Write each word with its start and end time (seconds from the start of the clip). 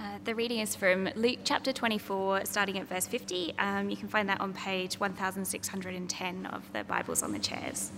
Uh, 0.00 0.16
the 0.22 0.34
reading 0.34 0.60
is 0.60 0.76
from 0.76 1.08
Luke 1.16 1.40
chapter 1.42 1.72
24, 1.72 2.44
starting 2.44 2.78
at 2.78 2.88
verse 2.88 3.08
50. 3.08 3.54
Um, 3.58 3.90
you 3.90 3.96
can 3.96 4.06
find 4.06 4.28
that 4.28 4.40
on 4.40 4.52
page 4.52 5.00
1610 5.00 6.46
of 6.46 6.72
the 6.72 6.84
Bibles 6.84 7.20
on 7.24 7.32
the 7.32 7.38
chairs. 7.40 7.90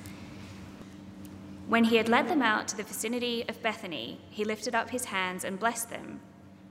When 1.68 1.84
he 1.84 1.96
had 1.96 2.08
led 2.08 2.26
them 2.26 2.40
out 2.40 2.68
to 2.68 2.76
the 2.78 2.84
vicinity 2.84 3.44
of 3.46 3.62
Bethany, 3.62 4.18
he 4.30 4.46
lifted 4.46 4.74
up 4.74 4.88
his 4.88 5.06
hands 5.06 5.44
and 5.44 5.60
blessed 5.60 5.90
them. 5.90 6.20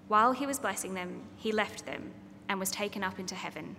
While 0.08 0.32
he 0.32 0.48
was 0.48 0.58
blessing 0.58 0.96
them, 0.96 1.22
he 1.36 1.52
left 1.52 1.86
them 1.86 2.12
and 2.48 2.60
was 2.60 2.72
taken 2.72 3.04
up 3.04 3.20
into 3.20 3.36
heaven. 3.36 3.76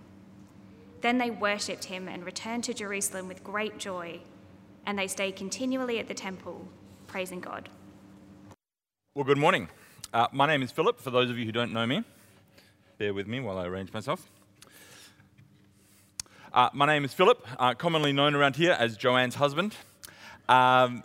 Then 1.01 1.19
they 1.19 1.31
worshipped 1.31 1.87
him 1.87 2.07
and 2.07 2.25
returned 2.25 2.63
to 2.65 2.75
Jerusalem 2.75 3.27
with 3.27 3.43
great 3.43 3.77
joy, 3.77 4.21
and 4.87 4.97
they 4.97 5.09
stayed 5.09 5.35
continually 5.35 5.99
at 5.99 6.07
the 6.07 6.15
temple, 6.15 6.69
praising 7.09 7.41
God. 7.41 7.69
Well, 9.17 9.25
good 9.25 9.39
morning. 9.39 9.69
Uh, 10.13 10.27
my 10.33 10.45
name 10.45 10.61
is 10.61 10.73
Philip, 10.73 10.99
for 10.99 11.13
those 11.13 11.31
of 11.31 11.39
you 11.39 11.45
who 11.45 11.53
don't 11.53 11.73
know 11.73 11.87
me. 11.87 12.03
Bear 12.99 13.15
with 13.15 13.29
me 13.29 13.39
while 13.39 13.57
I 13.59 13.67
arrange 13.67 13.93
myself. 13.93 14.29
Uh, 16.53 16.69
my 16.73 16.85
name 16.85 17.05
is 17.05 17.15
Philip, 17.15 17.47
uh, 17.61 17.75
commonly 17.75 18.13
known 18.13 18.35
around 18.35 18.57
here 18.57 18.73
as 18.73 18.97
Joanne's 18.97 19.37
husband. 19.37 19.77
Um, 20.49 21.05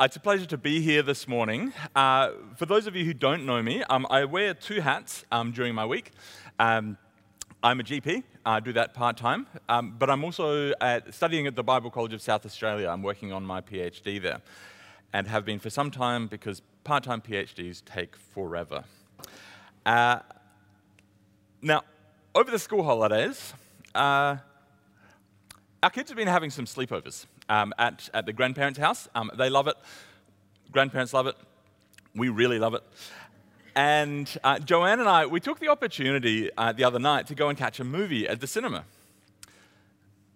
it's 0.00 0.16
a 0.16 0.20
pleasure 0.20 0.46
to 0.46 0.58
be 0.58 0.80
here 0.80 1.04
this 1.04 1.28
morning. 1.28 1.72
Uh, 1.94 2.30
for 2.56 2.66
those 2.66 2.88
of 2.88 2.96
you 2.96 3.04
who 3.04 3.14
don't 3.14 3.46
know 3.46 3.62
me, 3.62 3.84
um, 3.84 4.04
I 4.10 4.24
wear 4.24 4.52
two 4.52 4.80
hats 4.80 5.24
um, 5.30 5.52
during 5.52 5.72
my 5.72 5.86
week. 5.86 6.10
Um, 6.58 6.98
I'm 7.62 7.78
a 7.78 7.84
GP, 7.84 8.24
I 8.44 8.58
do 8.58 8.72
that 8.72 8.94
part 8.94 9.16
time, 9.16 9.46
um, 9.68 9.94
but 9.96 10.10
I'm 10.10 10.24
also 10.24 10.72
at, 10.80 11.14
studying 11.14 11.46
at 11.46 11.54
the 11.54 11.62
Bible 11.62 11.88
College 11.88 12.12
of 12.12 12.20
South 12.20 12.44
Australia. 12.44 12.88
I'm 12.88 13.04
working 13.04 13.32
on 13.32 13.44
my 13.44 13.60
PhD 13.60 14.20
there 14.20 14.40
and 15.12 15.28
have 15.28 15.44
been 15.44 15.60
for 15.60 15.70
some 15.70 15.92
time 15.92 16.26
because 16.26 16.62
part 16.84 17.02
time 17.02 17.20
PhDs 17.20 17.82
take 17.84 18.14
forever. 18.14 18.84
Uh, 19.84 20.20
now, 21.62 21.82
over 22.34 22.50
the 22.50 22.58
school 22.58 22.84
holidays, 22.84 23.54
uh, 23.94 24.36
our 25.82 25.90
kids 25.90 26.10
have 26.10 26.16
been 26.16 26.28
having 26.28 26.50
some 26.50 26.66
sleepovers 26.66 27.26
um, 27.48 27.72
at, 27.78 28.08
at 28.12 28.26
the 28.26 28.32
grandparents' 28.32 28.78
house. 28.78 29.08
Um, 29.14 29.30
they 29.36 29.50
love 29.50 29.66
it, 29.66 29.76
grandparents 30.70 31.12
love 31.12 31.26
it, 31.26 31.36
we 32.14 32.28
really 32.28 32.58
love 32.58 32.74
it. 32.74 32.82
And 33.74 34.30
uh, 34.44 34.58
Joanne 34.60 35.00
and 35.00 35.08
I, 35.08 35.26
we 35.26 35.40
took 35.40 35.58
the 35.58 35.68
opportunity 35.68 36.50
uh, 36.56 36.72
the 36.72 36.84
other 36.84 36.98
night 36.98 37.26
to 37.28 37.34
go 37.34 37.48
and 37.48 37.58
catch 37.58 37.80
a 37.80 37.84
movie 37.84 38.28
at 38.28 38.40
the 38.40 38.46
cinema. 38.46 38.84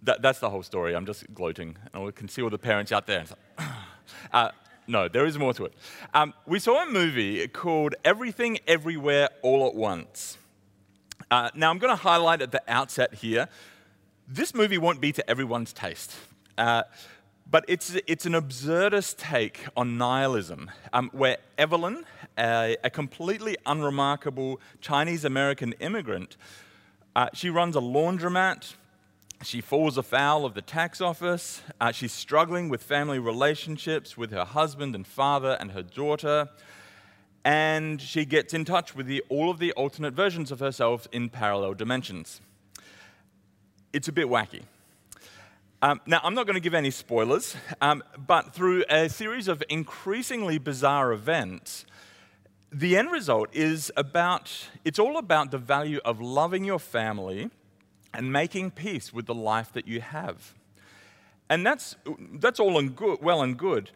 That, 0.02 0.22
that's 0.22 0.40
the 0.40 0.50
whole 0.50 0.62
story. 0.62 0.96
I'm 0.96 1.06
just 1.06 1.32
gloating. 1.34 1.76
And 1.92 2.04
we 2.04 2.12
can 2.12 2.28
see 2.28 2.42
all 2.42 2.50
the 2.50 2.58
parents 2.58 2.90
out 2.90 3.06
there. 3.06 3.24
uh, 4.32 4.50
no, 4.88 5.06
there 5.06 5.26
is 5.26 5.38
more 5.38 5.54
to 5.54 5.66
it. 5.66 5.74
Um, 6.14 6.34
we 6.46 6.58
saw 6.58 6.82
a 6.82 6.90
movie 6.90 7.46
called 7.46 7.94
Everything 8.04 8.58
Everywhere 8.66 9.28
All 9.42 9.66
at 9.68 9.74
Once. 9.74 10.38
Uh, 11.30 11.50
now, 11.54 11.70
I'm 11.70 11.78
going 11.78 11.94
to 11.94 12.02
highlight 12.02 12.42
at 12.42 12.50
the 12.52 12.62
outset 12.66 13.14
here 13.14 13.48
this 14.28 14.54
movie 14.54 14.76
won't 14.78 15.00
be 15.00 15.10
to 15.12 15.28
everyone's 15.30 15.72
taste. 15.72 16.14
Uh, 16.58 16.82
but 17.50 17.64
it's, 17.66 17.96
it's 18.06 18.26
an 18.26 18.34
absurdist 18.34 19.16
take 19.16 19.64
on 19.74 19.96
nihilism, 19.96 20.70
um, 20.92 21.08
where 21.14 21.38
Evelyn, 21.56 22.04
a, 22.36 22.76
a, 22.84 22.90
completely 22.90 23.56
unremarkable 23.64 24.60
Chinese 24.82 25.24
American 25.24 25.72
immigrant, 25.80 26.36
uh, 27.16 27.28
she 27.32 27.48
runs 27.48 27.74
a 27.74 27.80
laundromat, 27.80 28.74
she 29.42 29.60
falls 29.60 29.96
afoul 29.96 30.44
of 30.44 30.54
the 30.54 30.62
tax 30.62 31.00
office. 31.00 31.62
Uh, 31.80 31.92
she's 31.92 32.12
struggling 32.12 32.68
with 32.68 32.82
family 32.82 33.18
relationships 33.18 34.16
with 34.16 34.32
her 34.32 34.44
husband 34.44 34.94
and 34.94 35.06
father 35.06 35.56
and 35.60 35.72
her 35.72 35.82
daughter. 35.82 36.48
And 37.44 38.02
she 38.02 38.24
gets 38.24 38.52
in 38.52 38.64
touch 38.64 38.96
with 38.96 39.06
the, 39.06 39.22
all 39.28 39.50
of 39.50 39.58
the 39.58 39.72
alternate 39.72 40.12
versions 40.12 40.50
of 40.50 40.60
herself 40.60 41.06
in 41.12 41.28
parallel 41.28 41.74
dimensions. 41.74 42.40
It's 43.92 44.08
a 44.08 44.12
bit 44.12 44.26
wacky. 44.26 44.62
Um, 45.80 46.00
now, 46.06 46.20
I'm 46.24 46.34
not 46.34 46.46
going 46.46 46.54
to 46.54 46.60
give 46.60 46.74
any 46.74 46.90
spoilers, 46.90 47.54
um, 47.80 48.02
but 48.26 48.52
through 48.52 48.84
a 48.90 49.08
series 49.08 49.46
of 49.46 49.62
increasingly 49.68 50.58
bizarre 50.58 51.12
events, 51.12 51.86
the 52.72 52.96
end 52.96 53.12
result 53.12 53.48
is 53.52 53.92
about, 53.96 54.68
it's 54.84 54.98
all 54.98 55.16
about 55.16 55.52
the 55.52 55.58
value 55.58 56.00
of 56.04 56.20
loving 56.20 56.64
your 56.64 56.80
family 56.80 57.50
and 58.12 58.32
making 58.32 58.70
peace 58.72 59.12
with 59.12 59.26
the 59.26 59.34
life 59.34 59.72
that 59.72 59.86
you 59.86 60.00
have. 60.00 60.54
And 61.50 61.64
that's, 61.64 61.96
that's 62.34 62.60
all 62.60 62.78
and 62.78 62.94
good, 62.94 63.22
well 63.22 63.42
and 63.42 63.56
good. 63.56 63.90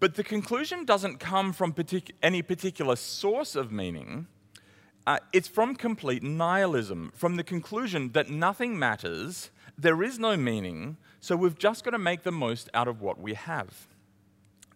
But 0.00 0.14
the 0.14 0.24
conclusion 0.24 0.84
doesn't 0.84 1.18
come 1.18 1.52
from 1.52 1.72
partic- 1.72 2.12
any 2.22 2.42
particular 2.42 2.96
source 2.96 3.56
of 3.56 3.72
meaning. 3.72 4.26
Uh, 5.06 5.18
it's 5.32 5.48
from 5.48 5.74
complete 5.74 6.22
nihilism, 6.22 7.12
from 7.14 7.36
the 7.36 7.44
conclusion 7.44 8.12
that 8.12 8.30
nothing 8.30 8.78
matters, 8.78 9.50
there 9.76 10.02
is 10.02 10.18
no 10.18 10.36
meaning, 10.36 10.96
so 11.20 11.36
we've 11.36 11.58
just 11.58 11.84
got 11.84 11.90
to 11.90 11.98
make 11.98 12.22
the 12.22 12.32
most 12.32 12.68
out 12.74 12.88
of 12.88 13.02
what 13.02 13.20
we 13.20 13.34
have. 13.34 13.88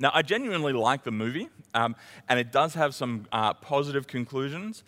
Now, 0.01 0.11
I 0.15 0.23
genuinely 0.23 0.73
like 0.73 1.05
the 1.05 1.11
movie, 1.11 1.49
um, 1.75 1.97
and 2.29 2.39
it 2.39 2.53
does 2.53 2.75
have 2.75 2.95
some 2.95 3.27
uh, 3.33 3.55
positive 3.55 4.07
conclusions, 4.07 4.85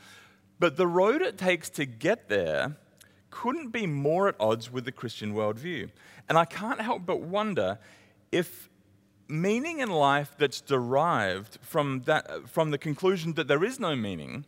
but 0.58 0.76
the 0.76 0.86
road 0.86 1.22
it 1.22 1.38
takes 1.38 1.70
to 1.70 1.86
get 1.86 2.28
there 2.28 2.76
couldn't 3.30 3.68
be 3.68 3.86
more 3.86 4.28
at 4.28 4.34
odds 4.38 4.70
with 4.70 4.84
the 4.84 4.92
Christian 4.92 5.34
worldview. 5.34 5.90
And 6.28 6.36
I 6.36 6.44
can't 6.44 6.80
help 6.80 7.06
but 7.06 7.20
wonder 7.20 7.78
if 8.32 8.68
meaning 9.28 9.78
in 9.78 9.90
life 9.90 10.34
that's 10.38 10.60
derived 10.60 11.58
from, 11.62 12.02
that, 12.02 12.48
from 12.48 12.70
the 12.70 12.78
conclusion 12.78 13.34
that 13.34 13.48
there 13.48 13.64
is 13.64 13.78
no 13.78 13.94
meaning 13.94 14.44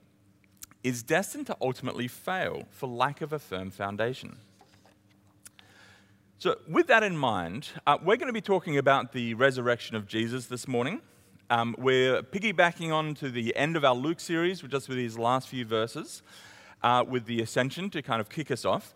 is 0.82 1.02
destined 1.02 1.46
to 1.46 1.56
ultimately 1.60 2.08
fail 2.08 2.64
for 2.70 2.88
lack 2.88 3.20
of 3.20 3.32
a 3.32 3.38
firm 3.38 3.70
foundation. 3.70 4.36
So, 6.38 6.58
with 6.66 6.88
that 6.88 7.04
in 7.04 7.16
mind, 7.16 7.68
uh, 7.86 7.98
we're 8.02 8.16
going 8.16 8.26
to 8.26 8.32
be 8.32 8.40
talking 8.40 8.76
about 8.76 9.12
the 9.12 9.34
resurrection 9.34 9.94
of 9.94 10.08
Jesus 10.08 10.46
this 10.46 10.66
morning. 10.66 11.00
Um, 11.50 11.76
we're 11.78 12.22
piggybacking 12.22 12.92
on 12.92 13.14
to 13.16 13.30
the 13.30 13.54
end 13.54 13.76
of 13.76 13.84
our 13.84 13.94
Luke 13.94 14.18
series, 14.18 14.60
just 14.60 14.88
with 14.88 14.98
these 14.98 15.16
last 15.16 15.48
few 15.48 15.64
verses 15.64 16.22
uh, 16.82 17.04
with 17.06 17.26
the 17.26 17.40
ascension 17.40 17.90
to 17.90 18.02
kind 18.02 18.20
of 18.20 18.28
kick 18.28 18.50
us 18.50 18.64
off. 18.64 18.94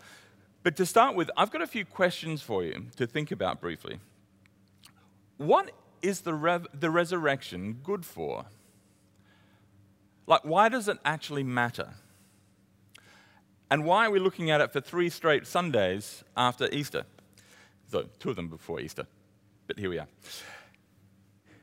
But 0.63 0.77
to 0.77 0.87
start 0.87 1.15
with, 1.15 1.31
I've 1.37 1.51
got 1.51 1.63
a 1.63 1.67
few 1.67 1.85
questions 1.85 2.43
for 2.43 2.65
you 2.65 2.87
to 2.97 3.07
think 3.07 3.31
about 3.31 3.61
briefly. 3.61 4.01
What 5.37 5.71
is 6.03 6.23
the, 6.23 6.35
rev- 6.35 6.67
the 6.75 6.91
resurrection 6.91 7.81
good 7.85 8.05
for? 8.05 8.47
Like, 10.27 10.45
why 10.45 10.69
does 10.69 10.89
it 10.89 10.99
actually 11.05 11.45
matter? 11.45 11.95
And 13.71 13.85
why 13.85 14.07
are 14.07 14.11
we 14.11 14.19
looking 14.19 14.51
at 14.51 14.61
it 14.61 14.73
for 14.73 14.81
three 14.81 15.09
straight 15.09 15.47
Sundays 15.47 16.25
after 16.37 16.69
Easter? 16.73 17.05
So, 17.91 18.09
two 18.19 18.31
of 18.31 18.37
them 18.37 18.49
before 18.49 18.81
Easter, 18.81 19.07
but 19.67 19.79
here 19.79 19.91
we 19.91 19.99
are. 19.99 20.09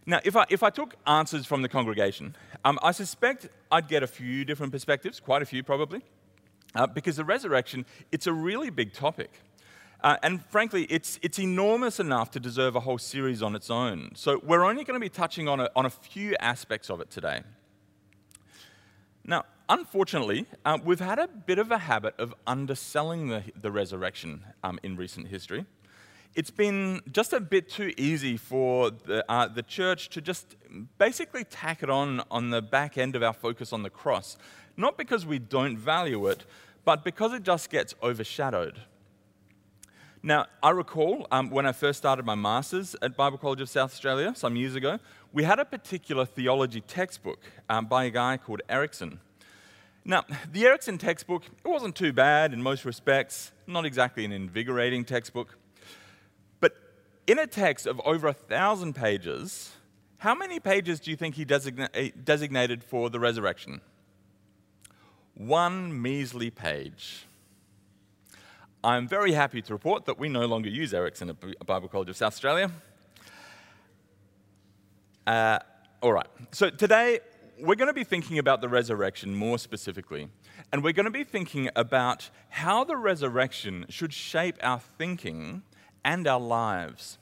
Now, 0.05 0.19
if 0.23 0.35
I, 0.35 0.45
if 0.49 0.63
I 0.63 0.69
took 0.69 0.95
answers 1.07 1.45
from 1.45 1.61
the 1.61 1.69
congregation, 1.69 2.35
um, 2.65 2.77
I 2.83 2.91
suspect 2.91 3.47
I'd 3.71 3.87
get 3.87 4.03
a 4.03 4.07
few 4.07 4.43
different 4.43 4.71
perspectives, 4.71 5.19
quite 5.19 5.41
a 5.41 5.45
few 5.45 5.63
probably, 5.63 6.01
uh, 6.75 6.87
because 6.87 7.15
the 7.15 7.23
resurrection, 7.23 7.85
it's 8.11 8.27
a 8.27 8.33
really 8.33 8.69
big 8.69 8.93
topic. 8.93 9.31
Uh, 10.03 10.17
and 10.21 10.45
frankly, 10.47 10.85
it's, 10.89 11.17
it's 11.21 11.39
enormous 11.39 12.01
enough 12.01 12.31
to 12.31 12.39
deserve 12.39 12.75
a 12.75 12.81
whole 12.81 12.97
series 12.97 13.41
on 13.41 13.55
its 13.55 13.69
own. 13.69 14.11
So 14.15 14.41
we're 14.43 14.65
only 14.65 14.83
going 14.83 14.99
to 14.99 15.03
be 15.03 15.09
touching 15.09 15.47
on 15.47 15.61
a, 15.61 15.69
on 15.75 15.85
a 15.85 15.89
few 15.89 16.35
aspects 16.41 16.89
of 16.89 16.99
it 16.99 17.09
today. 17.09 17.41
Now, 19.23 19.45
unfortunately, 19.69 20.47
uh, 20.65 20.79
we've 20.83 20.99
had 20.99 21.19
a 21.19 21.27
bit 21.27 21.59
of 21.59 21.71
a 21.71 21.77
habit 21.77 22.15
of 22.19 22.35
underselling 22.45 23.29
the, 23.29 23.43
the 23.61 23.71
resurrection 23.71 24.43
um, 24.65 24.77
in 24.83 24.97
recent 24.97 25.29
history 25.29 25.65
it's 26.35 26.49
been 26.49 27.01
just 27.11 27.33
a 27.33 27.39
bit 27.39 27.69
too 27.69 27.93
easy 27.97 28.37
for 28.37 28.89
the, 28.91 29.23
uh, 29.31 29.47
the 29.47 29.63
church 29.63 30.09
to 30.09 30.21
just 30.21 30.55
basically 30.97 31.43
tack 31.43 31.83
it 31.83 31.89
on 31.89 32.23
on 32.31 32.49
the 32.49 32.61
back 32.61 32.97
end 32.97 33.15
of 33.15 33.23
our 33.23 33.33
focus 33.33 33.71
on 33.71 33.83
the 33.83 33.89
cross. 33.89 34.37
Not 34.75 34.97
because 34.97 35.25
we 35.25 35.37
don't 35.37 35.77
value 35.77 36.25
it, 36.27 36.43
but 36.85 37.03
because 37.03 37.33
it 37.33 37.43
just 37.43 37.69
gets 37.69 37.93
overshadowed. 38.01 38.79
Now, 40.25 40.47
I 40.63 40.69
recall 40.69 41.27
um, 41.31 41.49
when 41.49 41.65
I 41.65 41.73
first 41.73 41.99
started 41.99 42.25
my 42.25 42.35
master's 42.35 42.95
at 43.01 43.17
Bible 43.17 43.37
College 43.37 43.61
of 43.61 43.69
South 43.69 43.91
Australia 43.91 44.33
some 44.35 44.55
years 44.55 44.73
ago, 44.73 44.97
we 45.33 45.43
had 45.43 45.59
a 45.59 45.65
particular 45.65 46.25
theology 46.25 46.81
textbook 46.81 47.39
um, 47.69 47.85
by 47.85 48.05
a 48.05 48.09
guy 48.09 48.37
called 48.37 48.61
Erickson. 48.69 49.19
Now, 50.05 50.23
the 50.51 50.65
Erickson 50.65 50.97
textbook, 50.97 51.43
it 51.45 51.67
wasn't 51.67 51.95
too 51.95 52.13
bad 52.13 52.53
in 52.53 52.61
most 52.61 52.85
respects, 52.85 53.51
not 53.67 53.85
exactly 53.85 54.25
an 54.25 54.31
invigorating 54.31 55.05
textbook 55.05 55.57
in 57.27 57.39
a 57.39 57.47
text 57.47 57.85
of 57.85 58.01
over 58.05 58.27
a 58.27 58.33
thousand 58.33 58.93
pages, 58.93 59.71
how 60.17 60.35
many 60.35 60.59
pages 60.59 60.99
do 60.99 61.11
you 61.11 61.17
think 61.17 61.35
he 61.35 61.45
eh, 61.49 62.09
designated 62.23 62.83
for 62.83 63.09
the 63.09 63.19
resurrection? 63.19 63.81
One 65.35 66.01
measly 66.01 66.49
page. 66.49 67.25
I'm 68.83 69.07
very 69.07 69.31
happy 69.31 69.61
to 69.61 69.73
report 69.73 70.05
that 70.05 70.19
we 70.19 70.27
no 70.27 70.45
longer 70.45 70.69
use 70.69 70.93
Erickson 70.93 71.29
at 71.29 71.65
Bible 71.65 71.87
College 71.87 72.09
of 72.09 72.17
South 72.17 72.33
Australia. 72.33 72.69
Uh, 75.25 75.59
all 76.01 76.11
right, 76.11 76.27
so 76.51 76.69
today 76.69 77.21
we're 77.59 77.75
going 77.75 77.87
to 77.87 77.93
be 77.93 78.03
thinking 78.03 78.39
about 78.39 78.59
the 78.59 78.67
resurrection 78.67 79.33
more 79.33 79.57
specifically. 79.57 80.27
And 80.71 80.83
we're 80.83 80.93
going 80.93 81.05
to 81.05 81.11
be 81.11 81.23
thinking 81.23 81.69
about 81.75 82.29
how 82.49 82.83
the 82.83 82.97
resurrection 82.97 83.85
should 83.89 84.11
shape 84.13 84.57
our 84.61 84.79
thinking 84.79 85.63
and 86.03 86.27
our 86.27 86.39
lives. 86.39 87.17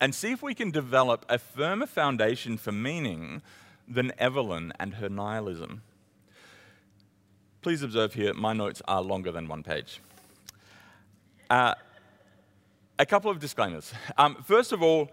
And 0.00 0.14
see 0.14 0.32
if 0.32 0.42
we 0.42 0.54
can 0.54 0.70
develop 0.70 1.26
a 1.28 1.38
firmer 1.38 1.86
foundation 1.86 2.56
for 2.56 2.72
meaning 2.72 3.42
than 3.86 4.12
Evelyn 4.18 4.72
and 4.80 4.94
her 4.94 5.08
nihilism. 5.08 5.82
Please 7.62 7.82
observe 7.82 8.14
here, 8.14 8.32
my 8.32 8.54
notes 8.54 8.80
are 8.88 9.02
longer 9.02 9.30
than 9.30 9.46
one 9.46 9.62
page. 9.62 10.00
Uh, 11.50 11.74
a 12.98 13.04
couple 13.04 13.30
of 13.30 13.38
disclaimers. 13.38 13.92
Um, 14.16 14.36
first 14.44 14.72
of 14.72 14.82
all, 14.82 15.10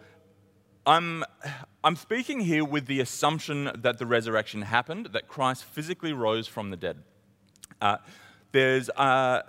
I'm, 0.85 1.25
I'm 1.83 1.97
speaking 1.97 2.39
here 2.39 2.63
with 2.63 2.85
the 2.85 3.01
assumption 3.01 3.69
that 3.75 3.97
the 3.97 4.05
resurrection 4.05 4.61
happened, 4.61 5.07
that 5.07 5.27
Christ 5.27 5.65
physically 5.65 6.13
rose 6.13 6.47
from 6.47 6.69
the 6.69 6.77
dead. 6.77 7.03
Uh, 7.81 7.97
there's 8.53 8.89
uh, 8.91 9.41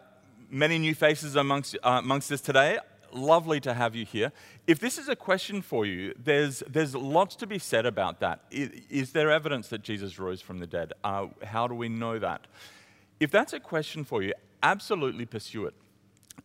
many 0.50 0.78
new 0.78 0.94
faces 0.94 1.36
amongst, 1.36 1.76
uh, 1.84 2.00
amongst 2.02 2.32
us 2.32 2.40
today. 2.40 2.78
Lovely 3.12 3.60
to 3.60 3.74
have 3.74 3.94
you 3.94 4.04
here. 4.04 4.32
If 4.66 4.78
this 4.78 4.98
is 4.98 5.08
a 5.08 5.16
question 5.16 5.62
for 5.62 5.86
you, 5.86 6.14
there's, 6.22 6.62
there's 6.68 6.94
lots 6.94 7.36
to 7.36 7.46
be 7.46 7.58
said 7.58 7.86
about 7.86 8.20
that. 8.20 8.40
Is, 8.50 9.12
there 9.12 9.30
evidence 9.30 9.68
that 9.68 9.82
Jesus 9.82 10.18
rose 10.18 10.40
from 10.40 10.58
the 10.58 10.66
dead? 10.66 10.92
Uh, 11.02 11.28
how 11.42 11.66
do 11.66 11.74
we 11.74 11.88
know 11.88 12.18
that? 12.18 12.46
If 13.20 13.30
that's 13.30 13.52
a 13.52 13.60
question 13.60 14.04
for 14.04 14.22
you, 14.22 14.34
absolutely 14.62 15.26
pursue 15.26 15.66
it. 15.66 15.74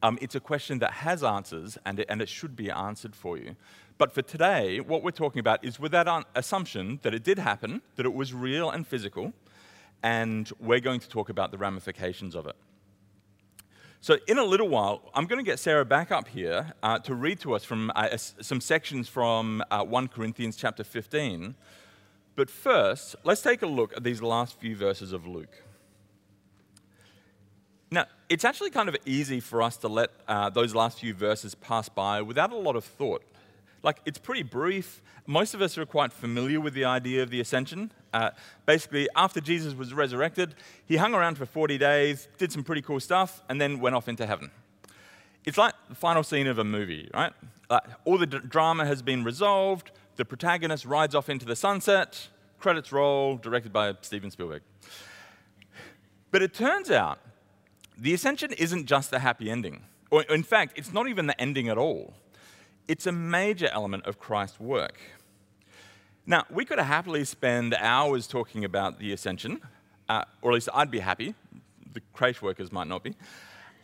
Um, 0.01 0.17
it's 0.21 0.35
a 0.35 0.39
question 0.39 0.79
that 0.79 0.91
has 0.91 1.23
answers 1.23 1.77
and 1.85 1.99
it, 1.99 2.07
and 2.09 2.21
it 2.21 2.29
should 2.29 2.55
be 2.55 2.71
answered 2.71 3.15
for 3.15 3.37
you. 3.37 3.55
But 3.97 4.11
for 4.11 4.21
today, 4.21 4.79
what 4.79 5.03
we're 5.03 5.11
talking 5.11 5.39
about 5.39 5.63
is 5.63 5.79
with 5.79 5.91
that 5.91 6.07
assumption 6.35 6.99
that 7.03 7.13
it 7.13 7.23
did 7.23 7.39
happen, 7.39 7.81
that 7.95 8.05
it 8.05 8.13
was 8.13 8.33
real 8.33 8.69
and 8.71 8.87
physical, 8.87 9.33
and 10.01 10.51
we're 10.59 10.79
going 10.79 10.99
to 10.99 11.09
talk 11.09 11.29
about 11.29 11.51
the 11.51 11.57
ramifications 11.57 12.35
of 12.35 12.47
it. 12.47 12.55
So, 14.03 14.17
in 14.27 14.37
a 14.37 14.43
little 14.43 14.67
while, 14.67 15.01
I'm 15.13 15.27
going 15.27 15.39
to 15.39 15.49
get 15.49 15.59
Sarah 15.59 15.85
back 15.85 16.11
up 16.11 16.27
here 16.27 16.73
uh, 16.83 16.99
to 16.99 17.15
read 17.15 17.39
to 17.39 17.53
us 17.53 17.63
from 17.63 17.89
uh, 17.95 18.17
some 18.17 18.59
sections 18.59 19.07
from 19.07 19.63
uh, 19.71 19.85
1 19.85 20.09
Corinthians 20.09 20.57
chapter 20.57 20.83
15. 20.83 21.55
But 22.35 22.49
first, 22.49 23.15
let's 23.23 23.41
take 23.41 23.61
a 23.61 23.65
look 23.65 23.95
at 23.95 24.03
these 24.03 24.21
last 24.21 24.59
few 24.59 24.75
verses 24.75 25.13
of 25.13 25.25
Luke. 25.25 25.55
Now, 27.91 28.07
it's 28.27 28.43
actually 28.43 28.71
kind 28.71 28.89
of 28.89 28.97
easy 29.05 29.39
for 29.39 29.61
us 29.61 29.77
to 29.77 29.87
let 29.87 30.09
uh, 30.27 30.49
those 30.49 30.75
last 30.75 30.99
few 30.99 31.13
verses 31.13 31.55
pass 31.55 31.87
by 31.87 32.21
without 32.21 32.51
a 32.51 32.57
lot 32.57 32.75
of 32.75 32.83
thought. 32.83 33.23
Like, 33.83 33.99
it's 34.05 34.17
pretty 34.17 34.43
brief. 34.43 35.01
Most 35.27 35.53
of 35.53 35.61
us 35.61 35.77
are 35.77 35.85
quite 35.85 36.13
familiar 36.13 36.61
with 36.61 36.73
the 36.73 36.85
idea 36.85 37.21
of 37.21 37.29
the 37.29 37.41
ascension. 37.41 37.91
Uh, 38.13 38.31
basically, 38.65 39.09
after 39.15 39.41
Jesus 39.41 39.73
was 39.75 39.93
resurrected, 39.93 40.55
he 40.85 40.95
hung 40.95 41.13
around 41.13 41.37
for 41.37 41.45
40 41.45 41.77
days, 41.77 42.29
did 42.37 42.51
some 42.51 42.63
pretty 42.63 42.81
cool 42.81 43.01
stuff, 43.01 43.43
and 43.49 43.59
then 43.59 43.81
went 43.81 43.93
off 43.93 44.07
into 44.07 44.25
heaven. 44.25 44.51
It's 45.45 45.57
like 45.57 45.73
the 45.89 45.95
final 45.95 46.23
scene 46.23 46.47
of 46.47 46.57
a 46.57 46.63
movie, 46.63 47.09
right? 47.13 47.33
Uh, 47.69 47.81
all 48.05 48.17
the 48.17 48.25
d- 48.25 48.39
drama 48.47 48.85
has 48.85 49.01
been 49.01 49.25
resolved, 49.25 49.91
the 50.15 50.23
protagonist 50.23 50.85
rides 50.85 51.13
off 51.13 51.27
into 51.27 51.45
the 51.45 51.55
sunset, 51.55 52.29
credits 52.59 52.93
roll, 52.93 53.35
directed 53.35 53.73
by 53.73 53.93
Steven 54.01 54.31
Spielberg. 54.31 54.61
But 56.31 56.41
it 56.41 56.53
turns 56.53 56.89
out 56.89 57.19
the 57.97 58.13
ascension 58.13 58.53
isn't 58.53 58.85
just 58.85 59.11
a 59.11 59.19
happy 59.19 59.49
ending. 59.49 59.83
Or, 60.09 60.21
in 60.23 60.43
fact, 60.43 60.73
it's 60.77 60.93
not 60.93 61.09
even 61.09 61.27
the 61.27 61.39
ending 61.41 61.67
at 61.67 61.77
all 61.77 62.13
it's 62.87 63.07
a 63.07 63.11
major 63.11 63.69
element 63.71 64.05
of 64.05 64.19
Christ's 64.19 64.59
work. 64.59 64.99
Now, 66.25 66.45
we 66.49 66.65
could 66.65 66.79
happily 66.79 67.25
spend 67.25 67.73
hours 67.73 68.27
talking 68.27 68.63
about 68.63 68.99
the 68.99 69.11
ascension, 69.11 69.61
uh, 70.07 70.23
or 70.41 70.51
at 70.51 70.55
least 70.55 70.69
I'd 70.73 70.91
be 70.91 70.99
happy. 70.99 71.35
The 71.93 72.01
creche 72.13 72.41
workers 72.41 72.71
might 72.71 72.87
not 72.87 73.03
be. 73.03 73.15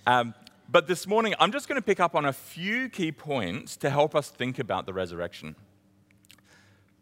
Um, 0.07 0.33
but 0.71 0.87
this 0.87 1.07
morning, 1.07 1.33
I'm 1.39 1.51
just 1.51 1.67
going 1.67 1.81
to 1.81 1.85
pick 1.85 1.99
up 1.99 2.15
on 2.15 2.25
a 2.25 2.33
few 2.33 2.89
key 2.89 3.11
points 3.11 3.75
to 3.77 3.89
help 3.89 4.15
us 4.15 4.29
think 4.29 4.59
about 4.59 4.85
the 4.85 4.93
resurrection. 4.93 5.55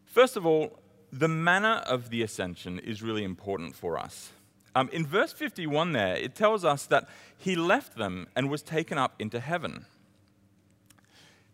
First 0.06 0.36
of 0.36 0.46
all, 0.46 0.80
the 1.12 1.28
manner 1.28 1.82
of 1.86 2.10
the 2.10 2.22
ascension 2.22 2.78
is 2.78 3.02
really 3.02 3.24
important 3.24 3.74
for 3.74 3.98
us. 3.98 4.32
Um, 4.74 4.88
in 4.92 5.06
verse 5.06 5.32
51, 5.32 5.92
there, 5.92 6.16
it 6.16 6.34
tells 6.34 6.64
us 6.64 6.86
that 6.86 7.08
he 7.36 7.56
left 7.56 7.96
them 7.96 8.26
and 8.34 8.50
was 8.50 8.62
taken 8.62 8.98
up 8.98 9.14
into 9.18 9.40
heaven. 9.40 9.86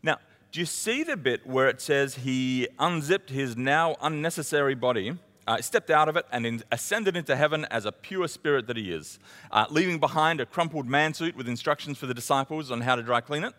Now, 0.02 0.19
do 0.55 0.61
you 0.61 0.67
see 0.67 1.03
the 1.03 1.17
bit 1.17 1.45
where 1.45 1.69
it 1.69 1.81
says 1.81 2.15
he 2.15 2.69
unzipped 2.79 3.29
his 3.29 3.56
now 3.56 3.97
unnecessary 4.01 4.77
body, 4.77 5.19
uh, 5.49 5.61
stepped 5.61 5.91
out 5.91 6.09
of 6.09 6.17
it, 6.17 6.27
and 6.31 6.47
in, 6.47 6.62
ascended 6.71 7.17
into 7.17 7.35
heaven 7.35 7.65
as 7.73 7.85
a 7.87 7.91
pure 7.91 8.29
spirit 8.29 8.69
that 8.69 8.77
he 8.77 8.93
is, 8.93 9.19
uh, 9.51 9.67
leaving 9.69 9.99
behind 9.99 10.41
a 10.41 10.47
crumpled 10.47 10.87
man 10.87 11.12
suit 11.12 11.35
with 11.35 11.49
instructions 11.49 11.99
for 11.99 12.06
the 12.06 12.15
disciples 12.15 12.71
on 12.71 12.83
how 12.83 12.95
to 12.95 13.03
dry 13.03 13.21
clean 13.21 13.43
it? 13.43 13.53